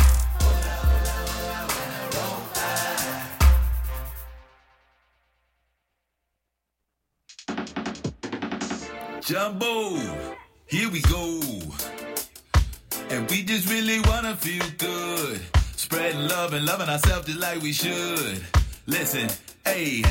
[0.50, 2.82] The road back
[9.22, 9.78] Jumbo,
[10.66, 11.69] here we go.
[13.12, 15.42] And we just really wanna feel good.
[15.76, 18.46] Spreading love and loving ourselves just like we should.
[18.86, 19.28] Listen,
[19.66, 20.04] hey,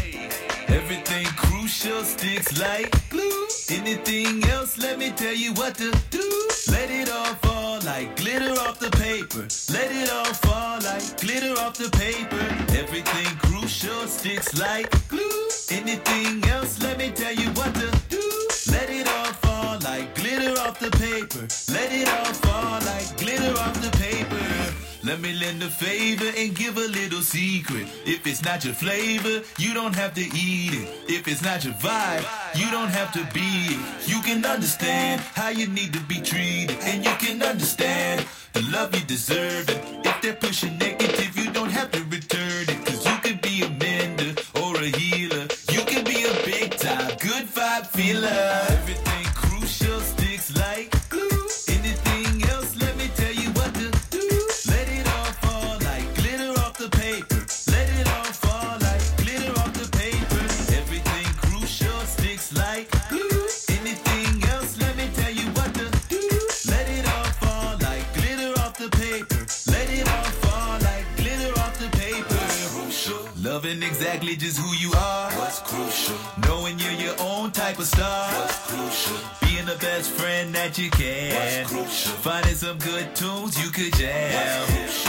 [0.66, 3.47] everything crucial sticks like glue.
[3.70, 6.49] Anything else, let me tell you what to do.
[6.70, 9.47] Let it all fall like glitter off the paper.
[9.73, 12.45] Let it all fall like glitter off the paper.
[12.77, 15.49] Everything crucial sticks like glue.
[15.70, 18.23] Anything else, let me tell you what to do.
[18.73, 21.47] Let it all fall like glitter off the paper.
[21.73, 22.88] Let it all fall
[23.49, 25.07] glitter off the paper.
[25.07, 27.87] Let me lend a favor and give a little secret.
[28.05, 30.89] If it's not your flavor, you don't have to eat it.
[31.09, 34.09] If it's not your vibe, you don't have to be it.
[34.09, 36.77] You can understand how you need to be treated.
[36.83, 39.69] And you can understand the love you deserve.
[39.70, 42.85] And if they're pushing negative, you don't have to return it.
[42.85, 45.47] Cause you could be a mender or a healer.
[45.70, 48.88] You can be a big time good vibe feeler.
[74.01, 75.29] Exactly just who you are.
[75.33, 76.15] What's crucial?
[76.47, 78.31] Knowing you're your own type of star.
[78.31, 79.16] What's crucial?
[79.43, 81.35] Being the best friend that you can.
[81.35, 82.12] What's crucial?
[82.23, 84.69] Finding some good tunes you could jam.
[84.69, 85.08] Empathize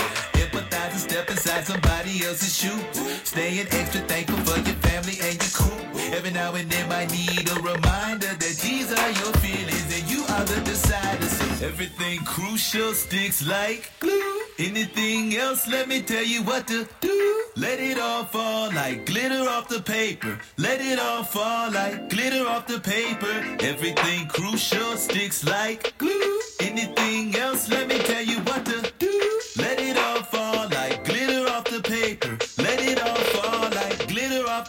[0.99, 2.79] step inside somebody else's shoe.
[3.23, 5.79] Staying extra thankful for your family and your crew.
[6.13, 10.21] Every now and then might need a reminder that these are your feelings and you
[10.35, 11.25] are the decider.
[11.27, 14.39] So everything crucial sticks like glue.
[14.59, 17.43] Anything else, let me tell you what to do.
[17.55, 20.37] Let it all fall like glitter off the paper.
[20.57, 23.35] Let it all fall like glitter off the paper.
[23.61, 26.39] Everything crucial sticks like glue.
[26.59, 29.41] Anything else, let me tell you what to do.
[29.57, 30.48] Let it all fall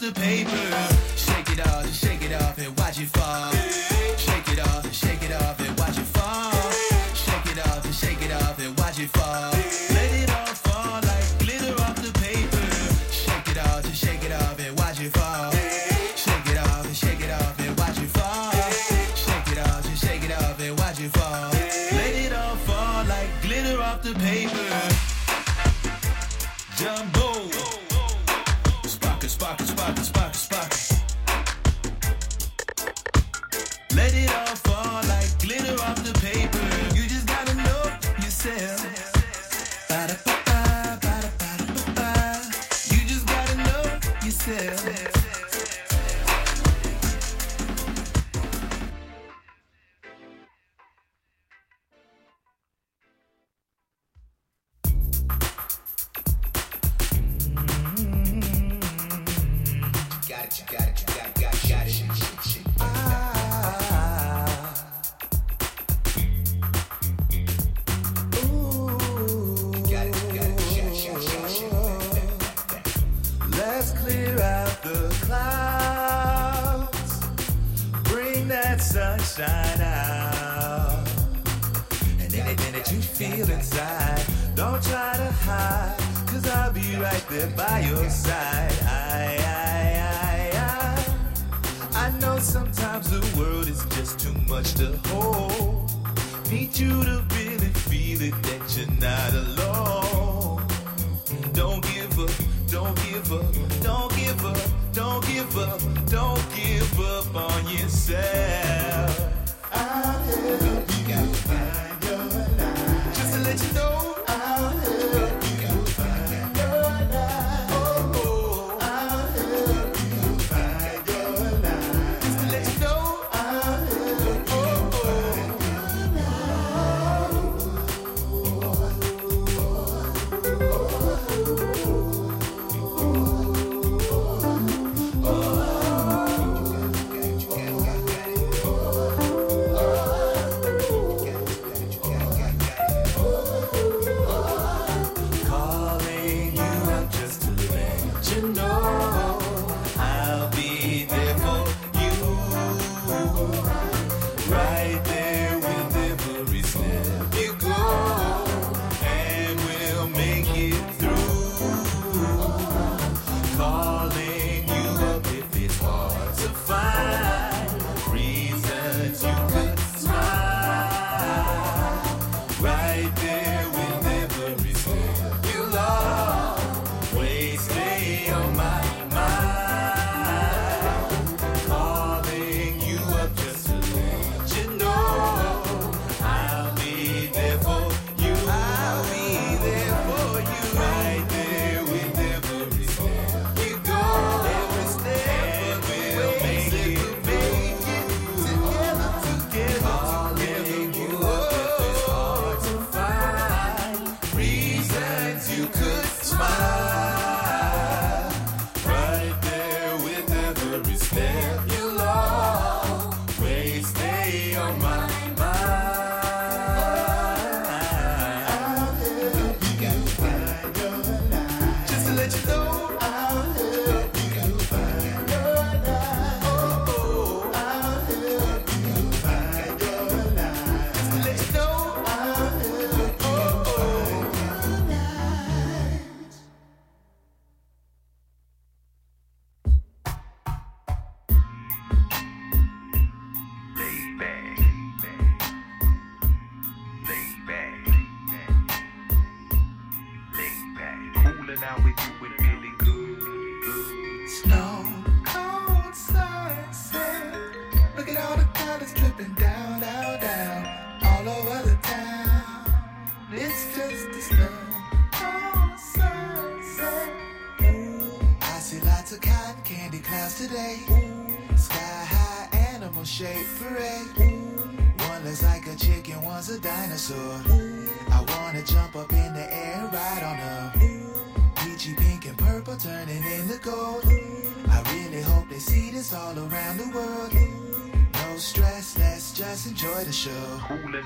[0.01, 0.99] the paper.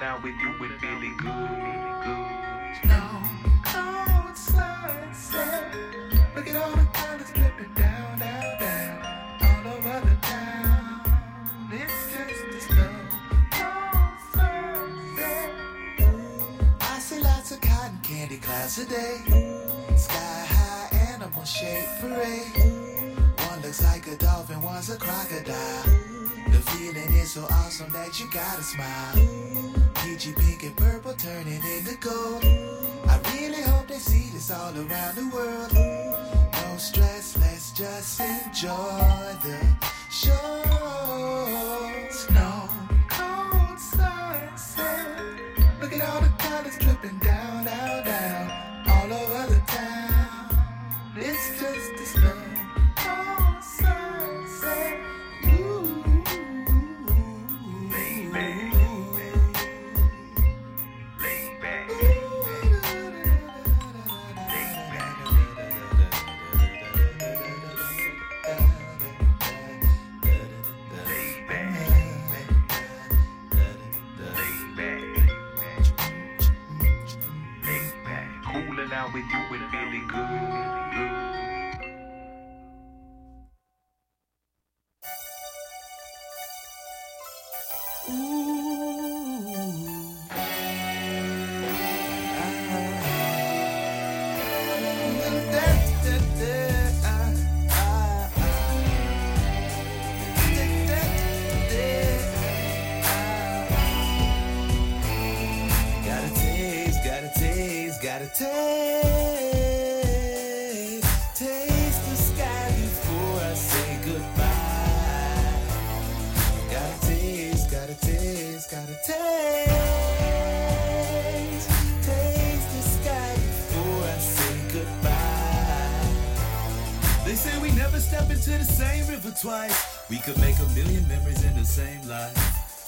[0.04, 1.43] Out with you with feeling good.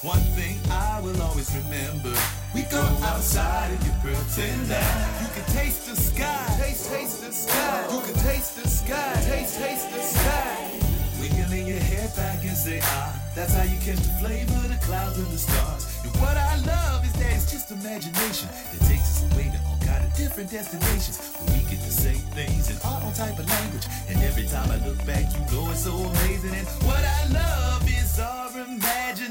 [0.07, 2.15] One thing I will always remember.
[2.55, 4.87] We go outside and you pretend that
[5.21, 6.47] you can taste the sky.
[6.63, 7.83] Taste, taste the sky.
[7.91, 9.15] You can taste the sky.
[9.27, 10.79] Taste, taste the sky.
[11.19, 15.19] Wiggling your head back and say, ah, that's how you catch the flavor the clouds
[15.19, 15.83] and the stars.
[16.05, 19.79] And what I love is that it's just imagination that takes us away to all
[19.83, 23.49] kind of different destinations where we get to say things in our own type of
[23.51, 23.87] language.
[24.07, 26.55] And every time I look back, you know it's so amazing.
[26.55, 28.36] And what I love is our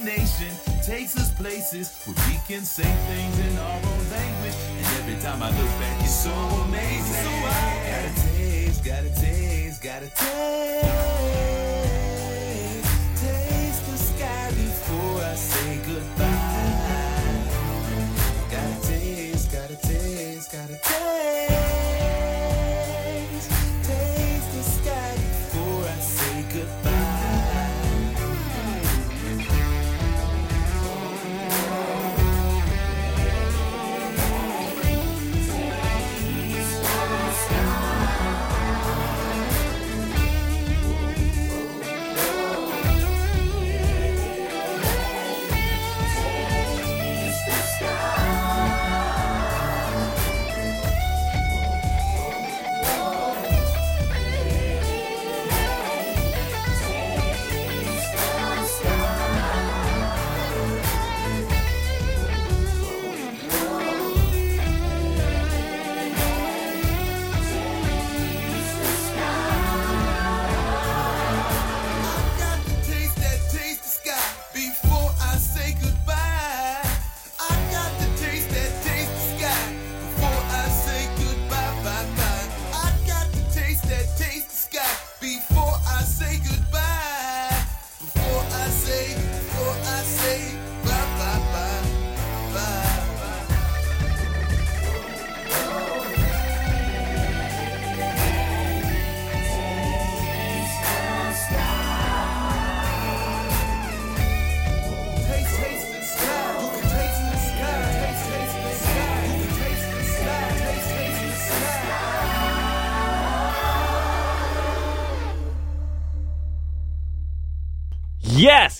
[0.06, 0.53] imagination
[0.84, 4.56] takes us places where we can say things in our own language.
[4.77, 7.23] And every time I look back, it's so amazing.
[7.23, 11.55] So I Gotta taste, gotta taste, gotta taste.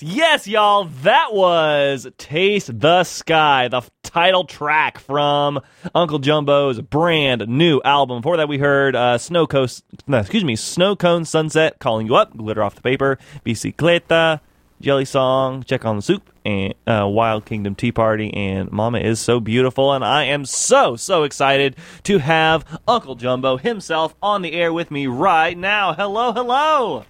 [0.08, 0.84] Yes, y'all.
[1.02, 5.60] That was Taste the Sky, the title track from
[5.96, 8.20] Uncle Jumbo's brand new album.
[8.20, 12.14] Before that, we heard uh, Snow Coast, no, excuse me, Snow Cone Sunset, Calling You
[12.14, 14.38] Up, Glitter Off the Paper, Bicicleta,
[14.80, 19.18] Jelly Song, Check on the Soup, and uh, Wild Kingdom Tea Party, and Mama is
[19.18, 19.92] so beautiful.
[19.92, 21.74] And I am so, so excited
[22.04, 25.94] to have Uncle Jumbo himself on the air with me right now.
[25.94, 27.04] Hello, hello.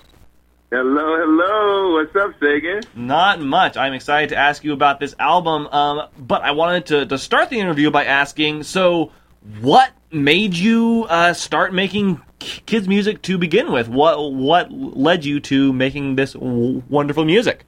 [0.73, 1.95] Hello, hello.
[1.95, 2.83] What's up, Sagan?
[2.97, 3.77] Not much.
[3.77, 7.51] I'm excited to ask you about this album, um, but I wanted to, to start
[7.51, 9.13] the interview by asking so,
[9.61, 13.89] what made you uh, start making kids' music to begin with?
[13.89, 17.65] What what led you to making this w- wonderful music?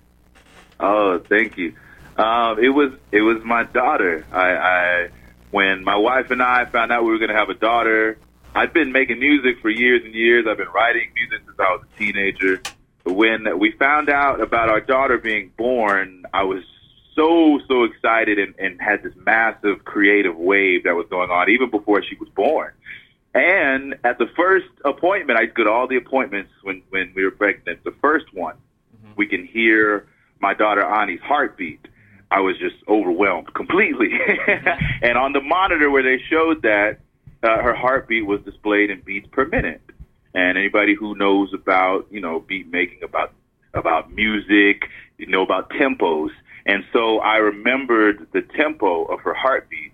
[0.81, 1.75] Oh, thank you.
[2.17, 4.27] Um, it was it was my daughter.
[4.33, 5.09] I, I
[5.53, 8.19] when my wife and I found out we were going to have a daughter.
[8.57, 10.47] I've been making music for years and years.
[10.49, 12.61] I've been writing music since I was a teenager.
[13.09, 16.63] When we found out about our daughter being born, I was
[17.15, 21.71] so so excited and, and had this massive creative wave that was going on even
[21.71, 22.73] before she was born.
[23.35, 27.83] And at the first appointment, I to all the appointments when when we were pregnant.
[27.85, 28.57] The first one,
[29.17, 30.07] we can hear
[30.41, 31.87] my daughter Ani's heartbeat.
[32.31, 34.11] I was just overwhelmed completely.
[35.03, 37.01] and on the monitor where they showed that,
[37.43, 39.81] uh, her heartbeat was displayed in beats per minute.
[40.35, 43.33] And anybody who knows about, you know, beat making, about
[43.75, 44.85] about music,
[45.19, 46.31] you know about tempos.
[46.67, 49.93] And so I remembered the tempo of her heartbeat.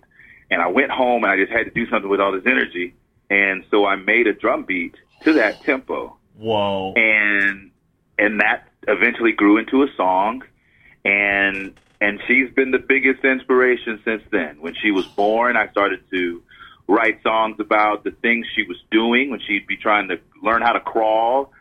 [0.51, 2.95] And I went home and I just had to do something with all this energy.
[3.29, 6.17] And so I made a drum beat to that tempo.
[6.37, 6.93] Whoa.
[6.95, 7.71] And
[8.17, 10.43] and that eventually grew into a song
[11.03, 14.57] and and she's been the biggest inspiration since then.
[14.59, 16.43] When she was born, I started to
[16.87, 20.73] write songs about the things she was doing when she'd be trying to learn how
[20.73, 21.51] to crawl.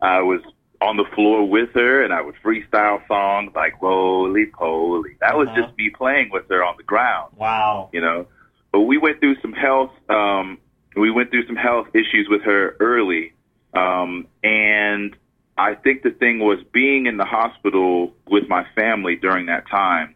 [0.00, 0.40] I was
[0.80, 5.16] on the floor with her and I would freestyle songs like Roly Poly.
[5.20, 5.62] That was Uh-huh.
[5.62, 7.88] just me playing with her on the ground Wow.
[7.92, 8.26] you know.
[8.70, 10.58] But we went through some health um
[10.96, 13.32] we went through some health issues with her early.
[13.74, 15.16] Um and
[15.56, 20.14] I think the thing was being in the hospital with my family during that time.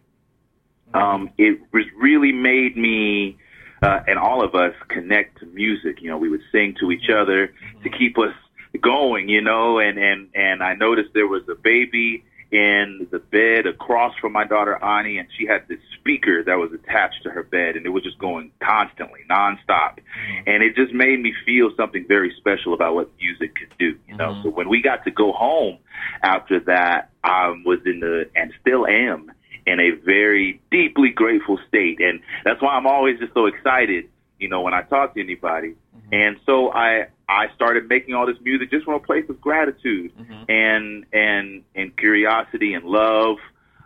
[0.94, 3.36] Um it was really made me
[3.83, 6.01] uh, and all of us connect to music.
[6.01, 7.99] You know, we would sing to each other to mm-hmm.
[7.99, 8.35] keep us
[8.81, 13.67] going, you know, and, and, and I noticed there was a baby in the bed
[13.67, 17.43] across from my daughter Ani and she had this speaker that was attached to her
[17.43, 19.97] bed and it was just going constantly, nonstop.
[19.97, 20.43] Mm-hmm.
[20.47, 24.17] And it just made me feel something very special about what music could do, you
[24.17, 24.33] know.
[24.33, 24.43] Mm-hmm.
[24.43, 25.79] So when we got to go home
[26.23, 29.33] after that, I was in the and still am
[29.66, 32.01] in a very deeply grateful state.
[32.01, 34.09] And that's why I'm always just so excited,
[34.39, 35.74] you know, when I talk to anybody.
[35.97, 36.14] Mm-hmm.
[36.14, 40.12] And so I I started making all this music just from a place of gratitude
[40.16, 40.51] mm-hmm.
[40.51, 43.39] and and and curiosity and love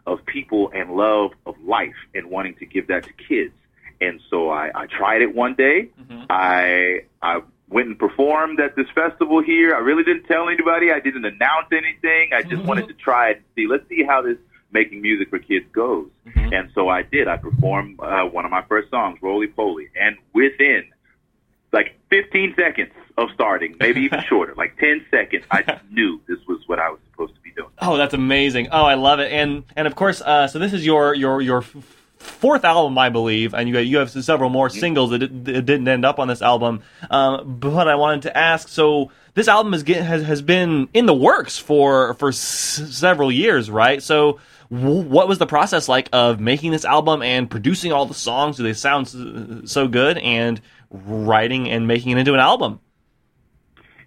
[0.07, 3.53] of people and love of life and wanting to give that to kids.
[4.01, 5.89] And so I, I tried it one day.
[6.01, 6.25] Mm-hmm.
[6.31, 9.75] I I went and performed at this festival here.
[9.75, 10.93] I really didn't tell anybody.
[10.93, 12.31] I didn't announce anything.
[12.33, 13.67] I just wanted to try it and see.
[13.67, 14.39] Let's see how this
[14.73, 16.09] making music for kids goes.
[16.35, 17.29] And so I did.
[17.29, 20.85] I performed uh, one of my first songs, Roly Poly, and within
[21.73, 26.61] like 15 seconds of starting, maybe even shorter, like 10 seconds, I knew this was
[26.67, 27.71] what I was supposed to be doing.
[27.81, 28.69] Oh, that's amazing.
[28.71, 29.33] Oh, I love it.
[29.33, 31.63] And and of course, uh, so this is your your your
[32.19, 36.05] fourth album, I believe, and you you have several more singles that, that didn't end
[36.05, 36.83] up on this album.
[37.11, 41.07] Um, but I wanted to ask, so this album is get, has has been in
[41.07, 44.03] the works for for s- several years, right?
[44.03, 44.39] So.
[44.69, 48.57] What was the process like of making this album and producing all the songs?
[48.57, 50.19] Do they sound so good?
[50.19, 50.61] And
[50.91, 52.81] writing and making it into an album?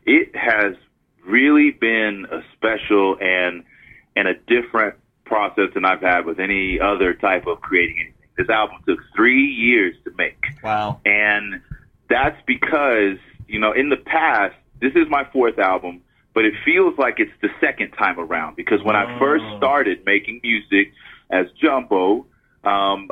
[0.10, 0.76] it has
[1.23, 3.64] really been a special and
[4.15, 8.15] and a different process than I've had with any other type of creating anything.
[8.36, 10.44] This album took three years to make.
[10.64, 10.99] Wow.
[11.06, 11.61] And
[12.10, 13.18] that's because,
[13.48, 16.02] you know, in the past, this is my fourth album,
[16.40, 20.40] but it feels like it's the second time around because when I first started making
[20.41, 20.94] music
[21.30, 22.28] as Jumbo,
[22.64, 23.10] um,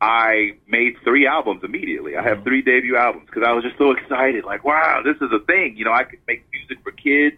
[0.00, 2.16] I made three albums immediately.
[2.16, 4.44] I have three debut albums because I was just so excited.
[4.44, 5.76] Like, wow, this is a thing.
[5.76, 7.34] You know, I could make music for kids.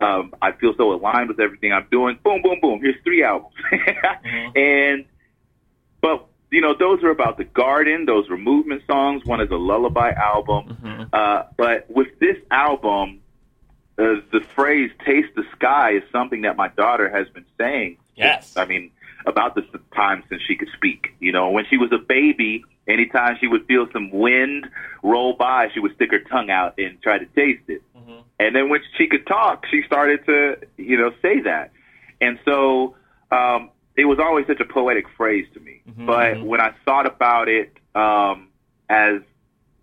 [0.00, 2.16] Um, I feel so aligned with everything I'm doing.
[2.22, 2.78] Boom, boom, boom.
[2.80, 3.56] Here's three albums.
[4.54, 5.06] And,
[6.00, 8.06] but, you know, those are about the garden.
[8.06, 9.24] Those were movement songs.
[9.24, 11.08] One is a lullaby album.
[11.12, 13.22] Uh, but with this album,
[13.98, 17.98] uh, the phrase taste the sky is something that my daughter has been saying.
[18.16, 18.56] Yes.
[18.56, 18.90] I mean,
[19.26, 19.62] about the
[19.94, 21.14] time since she could speak.
[21.20, 24.68] You know, when she was a baby, anytime she would feel some wind
[25.02, 27.82] roll by, she would stick her tongue out and try to taste it.
[28.38, 31.70] And then when she could talk, she started to, you know, say that.
[32.20, 32.96] And so
[33.30, 35.82] um, it was always such a poetic phrase to me.
[36.06, 38.48] But when I thought about it um,
[38.88, 39.20] as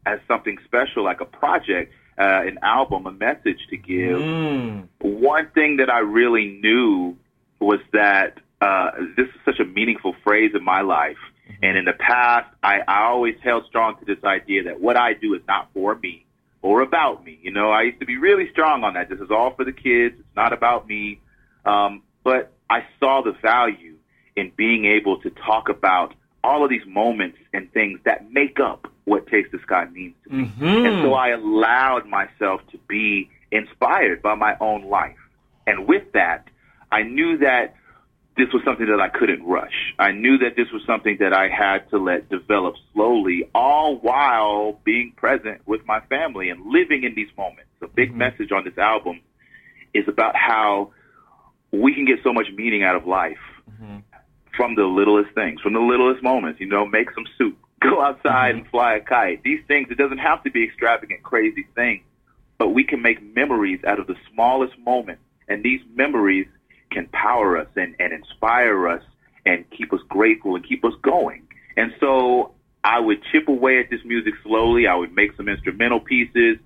[0.05, 4.19] as something special, like a project, uh, an album, a message to give,
[4.99, 7.17] one thing that I really knew
[7.59, 11.17] was that uh, this is such a meaningful phrase in my life.
[11.61, 15.13] And in the past, I, I always held strong to this idea that what I
[15.13, 16.25] do is not for me
[16.61, 17.39] or about me.
[17.41, 19.09] You know, I used to be really strong on that.
[19.09, 20.15] This is all for the kids.
[20.19, 21.19] It's not about me.
[21.65, 23.95] Um, but I saw the value
[24.35, 26.13] in being able to talk about
[26.43, 30.33] all of these moments and things that make up what Taste the Sky means to
[30.33, 30.45] me.
[30.45, 30.85] Mm-hmm.
[30.85, 35.17] And so I allowed myself to be inspired by my own life.
[35.67, 36.47] And with that,
[36.91, 37.75] I knew that
[38.37, 39.93] this was something that I couldn't rush.
[39.99, 44.79] I knew that this was something that I had to let develop slowly, all while
[44.85, 47.69] being present with my family and living in these moments.
[47.81, 48.19] The big mm-hmm.
[48.19, 49.19] message on this album
[49.93, 50.93] is about how
[51.71, 53.97] we can get so much meaning out of life mm-hmm.
[54.55, 56.61] from the littlest things, from the littlest moments.
[56.61, 57.57] You know, make some soup,
[57.89, 59.43] go outside and fly a kite.
[59.43, 62.03] These things, it doesn't have to be extravagant, crazy things,
[62.57, 65.21] but we can make memories out of the smallest moments.
[65.47, 66.47] And these memories
[66.91, 69.03] can power us and, and inspire us
[69.45, 71.47] and keep us grateful and keep us going.
[71.75, 72.51] And so
[72.83, 74.87] I would chip away at this music slowly.
[74.87, 76.57] I would make some instrumental pieces,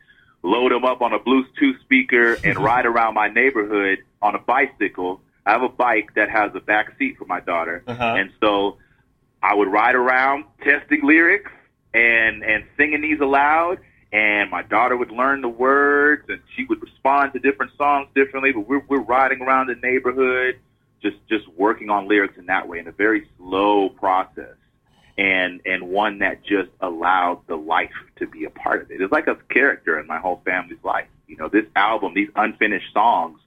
[0.43, 5.21] load them up on a Bluetooth speaker, and ride around my neighborhood on a bicycle.
[5.45, 8.15] I have a bike that has a back seat for my daughter, Uh-huh.
[8.17, 8.77] and so
[9.41, 11.51] I would ride around testing lyrics
[11.93, 13.79] and and singing these aloud.
[14.11, 18.51] And my daughter would learn the words, and she would respond to different songs differently.
[18.53, 20.59] But we're we're riding around the neighborhood,
[21.01, 24.55] just just working on lyrics in that way, in a very slow process,
[25.17, 29.01] and and one that just allowed the life to be a part of it.
[29.01, 31.07] It's like a character in my whole family's life.
[31.27, 33.39] You know, this album, these unfinished songs,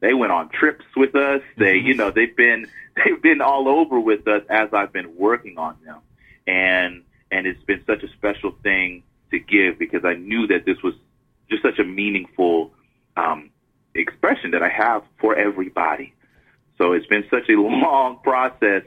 [0.00, 1.42] they went on trips with us.
[1.56, 1.98] They, you mm-hmm.
[1.98, 2.66] know, they've been
[2.96, 6.00] they've been all over with us as I've been working on them,
[6.46, 10.82] and and it's been such a special thing to give because I knew that this
[10.82, 10.94] was
[11.50, 12.72] just such a meaningful
[13.16, 13.50] um,
[13.94, 16.14] expression that I have for everybody.
[16.78, 18.82] So it's been such a long process,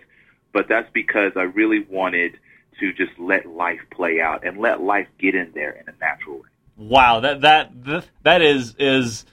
[0.53, 2.37] but that's because I really wanted
[2.79, 6.37] to just let life play out and let life get in there in a natural
[6.37, 6.49] way.
[6.77, 7.71] Wow, that that
[8.23, 9.25] that, is is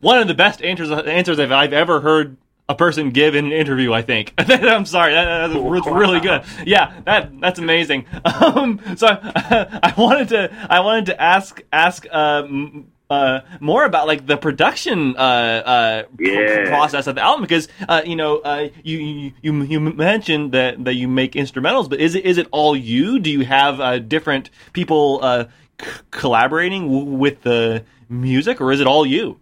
[0.00, 2.36] one of the best answers answers I've, I've ever heard
[2.68, 3.92] a person give in an interview.
[3.92, 4.32] I think.
[4.38, 6.44] I'm sorry, that, that's it's really good.
[6.66, 8.06] Yeah, that that's amazing.
[8.24, 12.06] Um, so I wanted to I wanted to ask ask.
[12.10, 16.66] Uh, m- uh, more about like the production uh, uh, Yeah.
[16.66, 20.82] process of the album because uh, you know uh, you, you you you mentioned that
[20.86, 23.18] that you make instrumentals, but is it is it all you?
[23.18, 25.44] Do you have uh, different people uh,
[25.78, 29.38] c- collaborating w- with the music, or is it all you?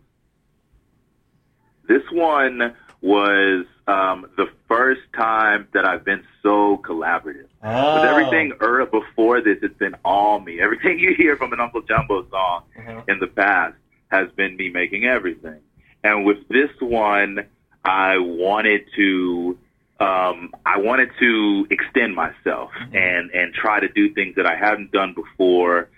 [1.88, 7.47] This one was um, the first time that I've been so collaborative.
[7.62, 7.94] Oh.
[7.97, 10.60] With everything er, before this, it's been all me.
[10.60, 12.64] Everything you hear from an Uncle Jumbo song
[13.09, 13.74] in the past
[14.09, 15.60] has been me making everything.
[16.02, 17.47] And with this one,
[17.85, 19.59] I wanted to,
[19.98, 24.93] um, I wanted to extend myself and and try to do things that I hadn't
[24.93, 25.89] done before.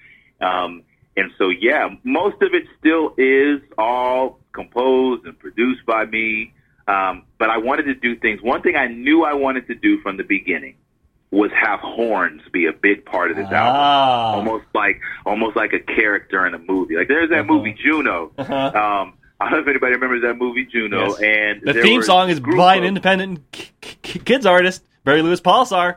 [0.40, 0.82] Um,
[1.16, 6.54] and so, yeah, most of it still is all composed and produced by me.
[6.88, 8.42] Um, but I wanted to do things.
[8.42, 10.74] One thing I knew I wanted to do from the beginning
[11.30, 14.32] was have horns be a big part of this Ah.
[14.34, 16.96] album, almost like almost like a character in a movie.
[16.96, 18.32] Like there's that movie Juno.
[18.36, 21.16] Um, I don't know if anybody remembers that movie Juno.
[21.18, 21.20] Yes.
[21.20, 25.96] And The theme song is by an independent k- k- kids artist, Barry Louis Polisar.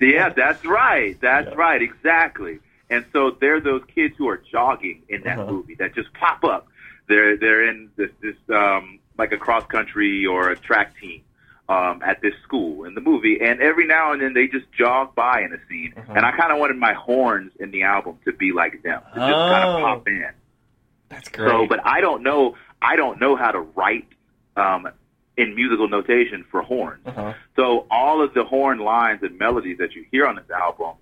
[0.00, 1.16] Yeah, that's right.
[1.20, 1.80] That's right.
[1.80, 2.58] Exactly.
[2.90, 5.50] And so they're those kids who are jogging in that Uh-huh.
[5.52, 6.66] movie that just pop up.
[7.08, 11.22] They're they're in this this um like a cross country or a track team
[11.66, 15.14] um at this school in the movie and every now and then they just jog
[15.14, 15.94] by in a scene.
[15.96, 16.12] Uh-huh.
[16.16, 19.00] And I kind of wanted my horns in the album to be like them.
[19.00, 19.76] To just kind Oh.
[19.76, 20.26] of pop in.
[21.08, 21.48] That's great.
[21.48, 22.56] So, but I don't know.
[22.82, 24.06] I don't know how to write
[24.56, 24.88] um,
[25.38, 27.00] in musical notation for horns.
[27.06, 27.32] Uh-huh.
[27.56, 30.96] So all of the horn lines and melodies that you hear on this album,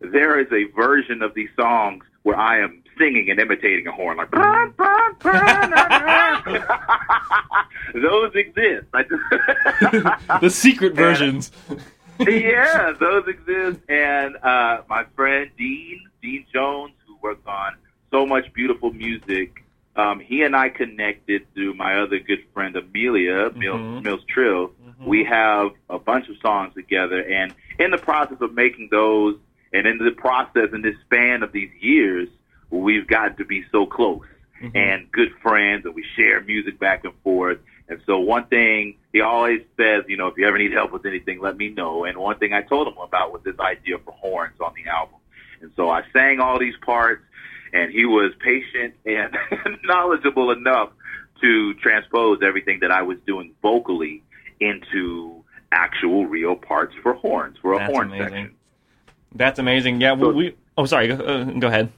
[0.00, 4.16] there is a version of these songs where I am singing and imitating a horn,
[4.16, 4.30] like
[7.94, 8.86] those exist.
[8.94, 11.50] Just- the secret versions.
[12.20, 13.80] yeah, those exist.
[13.88, 17.74] And uh, my friend Dean, Dean Jones, who works on
[18.10, 19.62] so much beautiful music,
[19.96, 24.02] um, he and I connected through my other good friend Amelia Mills, Mhm.
[24.02, 24.72] Mills Trill.
[25.04, 29.36] We have a bunch of songs together, and in the process of making those,
[29.72, 32.28] and in the process in this span of these years,
[32.70, 34.26] we've gotten to be so close
[34.74, 37.58] and good friends, and we share music back and forth.
[37.88, 41.06] And so one thing he always says, you know, if you ever need help with
[41.06, 42.04] anything, let me know.
[42.04, 45.18] And one thing I told him about was this idea for horns on the album.
[45.60, 47.22] And so I sang all these parts,
[47.72, 49.36] and he was patient and
[49.84, 50.90] knowledgeable enough
[51.42, 54.22] to transpose everything that I was doing vocally
[54.58, 58.28] into actual real parts for horns, for a That's horn amazing.
[58.28, 58.54] section.
[59.34, 60.00] That's amazing.
[60.00, 60.32] Yeah, we.
[60.32, 61.08] we oh, sorry.
[61.08, 61.92] Go, uh, go ahead.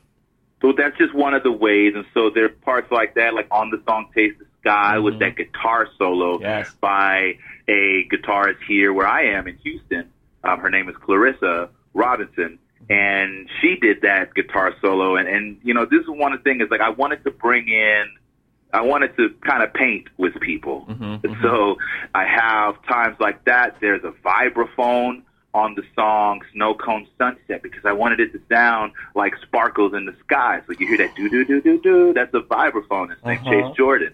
[0.61, 1.95] So that's just one of the ways.
[1.95, 5.19] And so there are parts like that, like on the song Taste the Sky with
[5.21, 6.75] that guitar solo Yes.
[6.81, 10.11] by a guitarist here where I am in Houston.
[10.43, 12.59] Um, her name is Clarissa Robinson.
[12.91, 15.17] And she did that guitar solo.
[15.17, 17.31] And, and, you know, this is one of the things is like I wanted to
[17.31, 18.07] bring in
[18.73, 20.85] I wanted to kind of paint with people.
[20.91, 21.77] Mm-hmm, So
[22.15, 23.77] I have times like that.
[23.81, 25.23] There's a vibraphone
[25.55, 30.05] on the song Snow Cone Sunset because I wanted it to sound like sparkles in
[30.05, 30.61] the sky.
[30.67, 32.13] So you hear that do do do do do.
[32.13, 33.11] That's a vibraphone.
[33.13, 33.51] It's like Uh-huh.
[33.51, 34.13] Chase Jordan.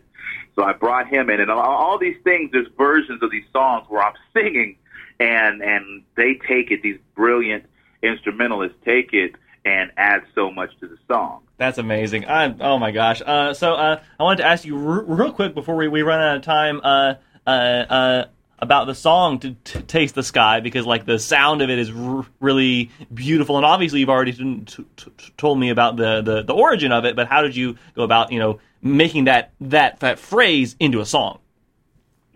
[0.55, 2.51] So I brought him in, and all, all these things.
[2.53, 4.77] There's versions of these songs where I'm singing,
[5.19, 6.83] and and they take it.
[6.83, 7.65] These brilliant
[8.03, 9.35] instrumentalists take it
[9.65, 11.41] and add so much to the song.
[11.57, 12.27] That's amazing.
[12.27, 13.23] I, oh my gosh.
[13.25, 16.21] Uh, so uh, I wanted to ask you r- real quick before we, we run
[16.21, 17.15] out of time uh,
[17.47, 18.25] uh, uh,
[18.59, 21.91] about the song to, to Taste the Sky because like the sound of it is
[21.91, 26.43] r- really beautiful and obviously you've already t- t- t- told me about the, the,
[26.43, 30.01] the origin of it but how did you go about you know making that that
[30.01, 31.39] that phrase into a song?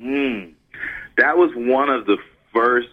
[0.01, 0.53] Mm.
[1.16, 2.16] That was one of the
[2.53, 2.89] first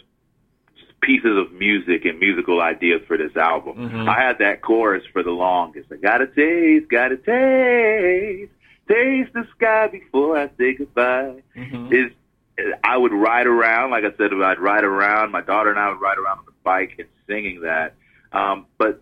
[1.01, 3.77] pieces of music and musical ideas for this album.
[3.89, 4.07] Mhm.
[4.09, 5.91] I had that chorus for the longest.
[5.91, 8.51] I gotta taste, gotta taste,
[8.87, 11.43] taste the sky before I say goodbye.
[11.91, 12.11] Is
[12.83, 15.31] I would ride around, like I said, I'd ride around.
[15.31, 17.95] My daughter and I would ride around on the bike and singing that.
[18.31, 19.01] Um, but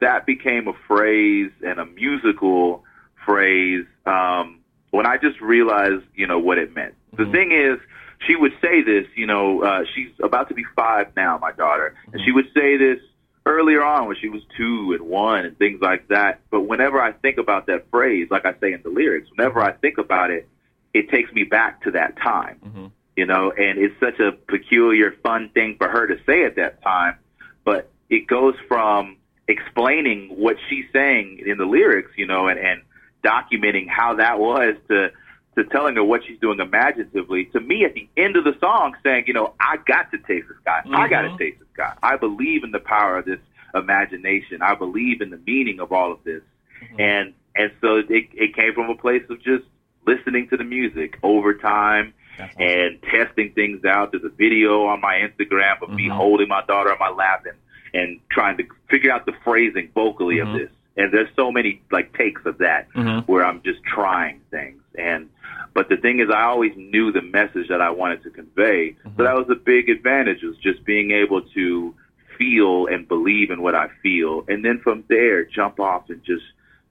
[0.00, 2.84] that became a phrase and a musical
[3.24, 4.60] phrase um,
[4.90, 6.94] when I just realized, you know, what it meant.
[7.16, 7.78] The thing is,
[8.26, 11.94] she would say this, you know, uh, she's about to be five now, my daughter,
[12.12, 12.98] and she would say this
[13.46, 16.40] earlier on when she was two and one and things like that.
[16.50, 19.72] But whenever I think about that phrase, like I say in the lyrics, whenever I
[19.72, 20.48] think about it,
[20.94, 22.86] it takes me back to that time, mm-hmm.
[23.16, 26.80] you know, and it's such a peculiar, fun thing for her to say at that
[26.82, 27.16] time.
[27.64, 29.16] But it goes from
[29.48, 32.82] explaining what she's saying in the lyrics, you know, and, and
[33.22, 35.10] documenting how that was to
[35.56, 38.96] to telling her what she's doing imaginatively to me at the end of the song
[39.04, 40.82] saying, you know, I got to taste the sky.
[40.92, 41.36] I got to mm-hmm.
[41.36, 41.94] taste the sky.
[42.02, 43.38] I believe in the power of this
[43.72, 44.62] imagination.
[44.62, 46.42] I believe in the meaning of all of this.
[46.82, 47.00] Mm-hmm.
[47.00, 49.64] And and so it it came from a place of just
[50.06, 52.14] listening to the music over time
[52.58, 54.12] and testing things out.
[54.12, 56.16] There's a video on my Instagram of me mm-hmm.
[56.16, 57.56] holding my daughter on my lap and,
[57.94, 60.58] and trying to figure out the phrasing vocally of mm-hmm.
[60.58, 60.70] this.
[60.96, 63.26] And there's so many like takes of that Mhm.
[63.26, 64.80] where I'm just trying things.
[64.96, 65.28] And
[65.74, 68.94] but the thing is, I always knew the message that I wanted to convey.
[69.02, 69.22] So mm-hmm.
[69.22, 71.94] that was a big advantage was just being able to
[72.38, 76.44] feel and believe in what I feel, and then from there jump off and just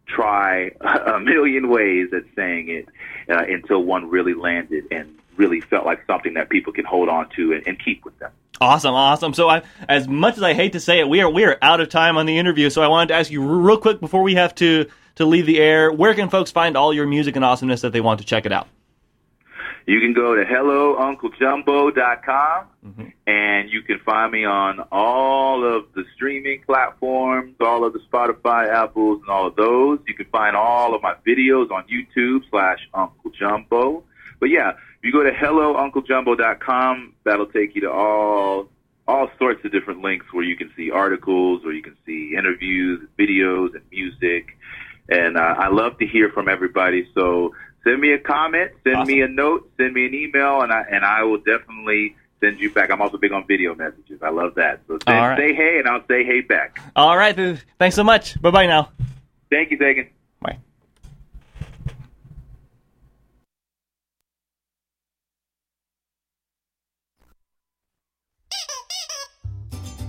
[0.08, 2.90] try a million ways at saying it
[3.30, 7.30] uh, until one really landed and really felt like something that people can hold on
[7.36, 8.32] to and, and keep with them.
[8.62, 9.34] Awesome, awesome.
[9.34, 11.82] So, I, as much as I hate to say it, we are we are out
[11.82, 12.70] of time on the interview.
[12.70, 14.86] So, I wanted to ask you real quick before we have to
[15.16, 15.92] to leave the air.
[15.92, 18.52] Where can folks find all your music and awesomeness that they want to check it
[18.52, 18.68] out?
[19.86, 22.68] You can go to hellounclejumbo.com
[23.28, 28.70] and you can find me on all of the streaming platforms, all of the Spotify,
[28.70, 30.00] Apples, and all of those.
[30.08, 34.04] You can find all of my videos on YouTube slash Uncle Jumbo.
[34.40, 38.70] But yeah, if you go to hellounclejumbo.com, that'll take you to all
[39.06, 43.06] all sorts of different links where you can see articles or you can see interviews,
[43.20, 44.58] videos, and music.
[45.10, 47.10] And uh, I love to hear from everybody.
[47.14, 47.54] So
[47.84, 51.04] send me a comment, send me a note, send me an email, and I and
[51.06, 52.90] I will definitely send you back.
[52.92, 54.22] I'm also big on video messages.
[54.22, 54.82] I love that.
[54.88, 55.38] So say, All right.
[55.38, 56.80] say hey, and I'll say hey back.
[56.96, 58.42] All right, th- thanks so much.
[58.42, 58.92] Bye bye now.
[59.50, 60.10] Thank you, Sagan.
[60.42, 60.58] Bye.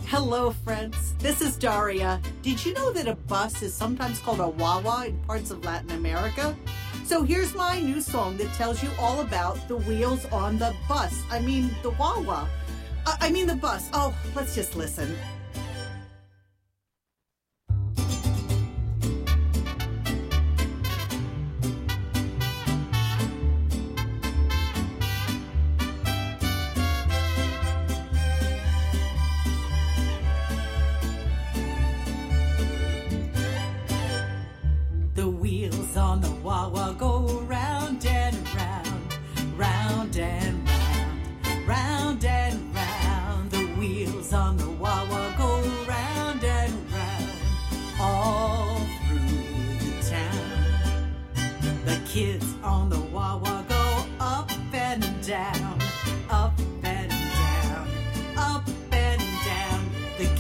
[0.07, 1.15] Hello, friends.
[1.19, 2.21] This is Daria.
[2.43, 5.91] Did you know that a bus is sometimes called a wawa in parts of Latin
[5.91, 6.55] America?
[7.05, 11.15] So here's my new song that tells you all about the wheels on the bus.
[11.31, 12.49] I mean, the wawa.
[13.05, 13.91] Uh, I mean, the bus.
[13.93, 15.15] Oh, let's just listen.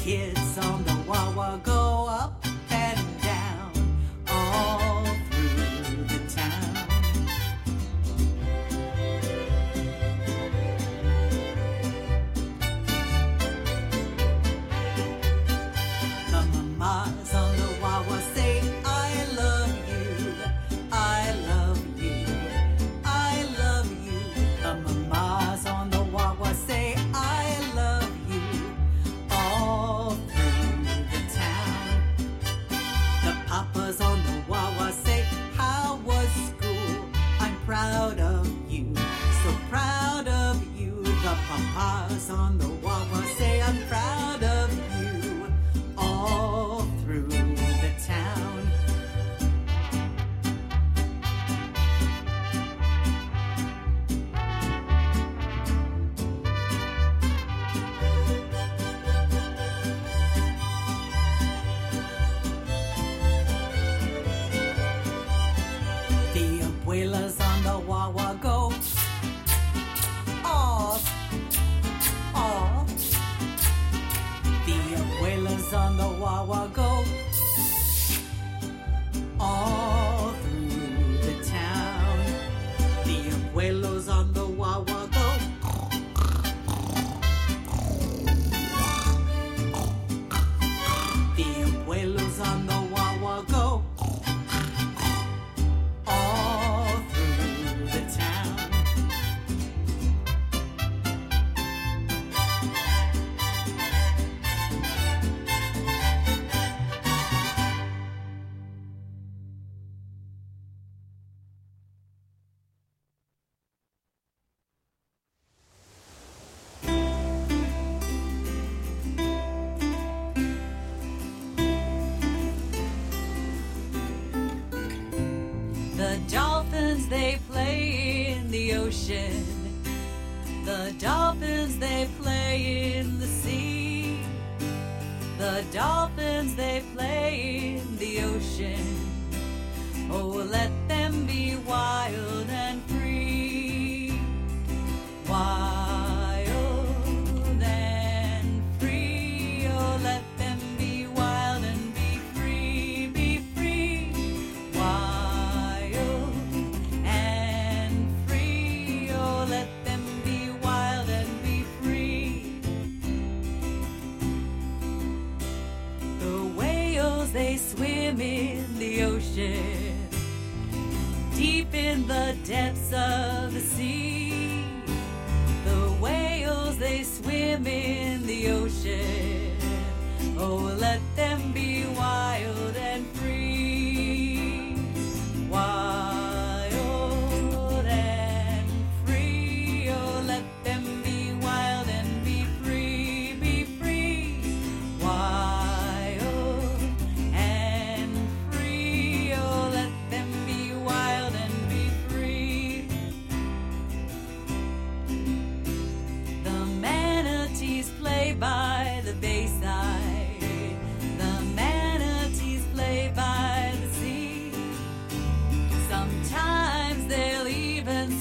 [0.04, 1.83] Kids on the Wawa go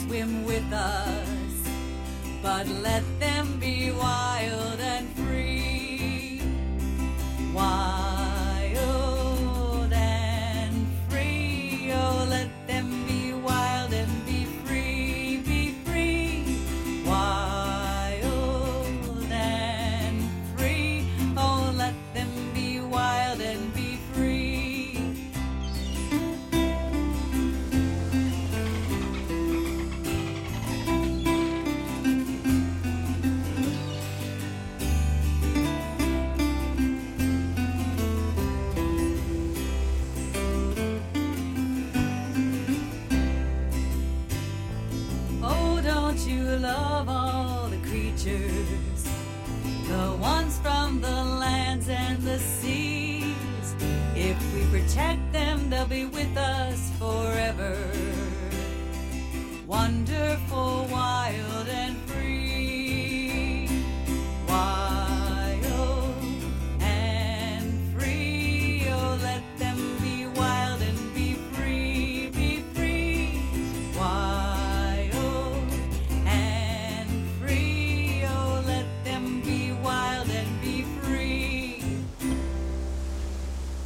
[0.04, 1.68] swim with us.
[2.42, 6.42] But let them be wild and free.
[7.54, 8.13] Wild
[55.84, 57.78] they'll be with us forever.
[59.68, 61.23] Wonderful, wild,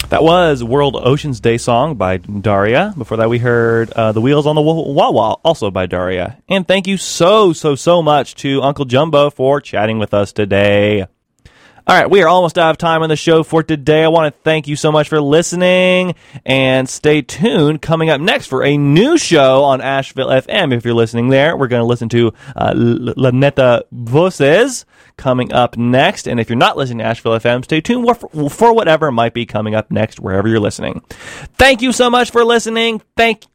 [0.09, 2.93] That was World Oceans Day song by Daria.
[2.97, 6.37] Before that, we heard uh, The Wheels on the Wawa, also by Daria.
[6.47, 11.07] And thank you so, so, so much to Uncle Jumbo for chatting with us today.
[11.89, 14.03] All right, we are almost out of time on the show for today.
[14.03, 16.15] I want to thank you so much for listening
[16.45, 17.81] and stay tuned.
[17.81, 20.75] Coming up next for a new show on Asheville FM.
[20.75, 24.85] If you're listening there, we're going to listen to uh, La Neta Voces
[25.15, 26.27] coming up next.
[26.27, 29.45] And if you're not listening to Asheville FM, stay tuned for, for whatever might be
[29.45, 31.01] coming up next wherever you're listening.
[31.53, 33.01] Thank you so much for listening.
[33.15, 33.45] Thank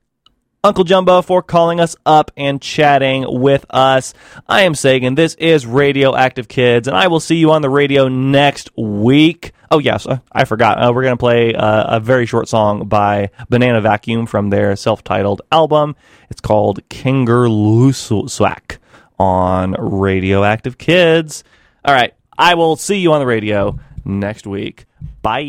[0.64, 4.14] Uncle Jumbo for calling us up and chatting with us.
[4.48, 5.16] I am Sagan.
[5.16, 9.50] This is Radio Active Kids, and I will see you on the radio next week.
[9.72, 10.78] Oh, yes, uh, I forgot.
[10.78, 14.76] Uh, we're going to play uh, a very short song by Banana Vacuum from their
[14.76, 15.96] self titled album.
[16.30, 18.78] It's called Kingerluswak
[19.18, 21.42] on Radio Active Kids.
[21.84, 24.84] All right, I will see you on the radio next week.
[25.22, 25.40] Bye.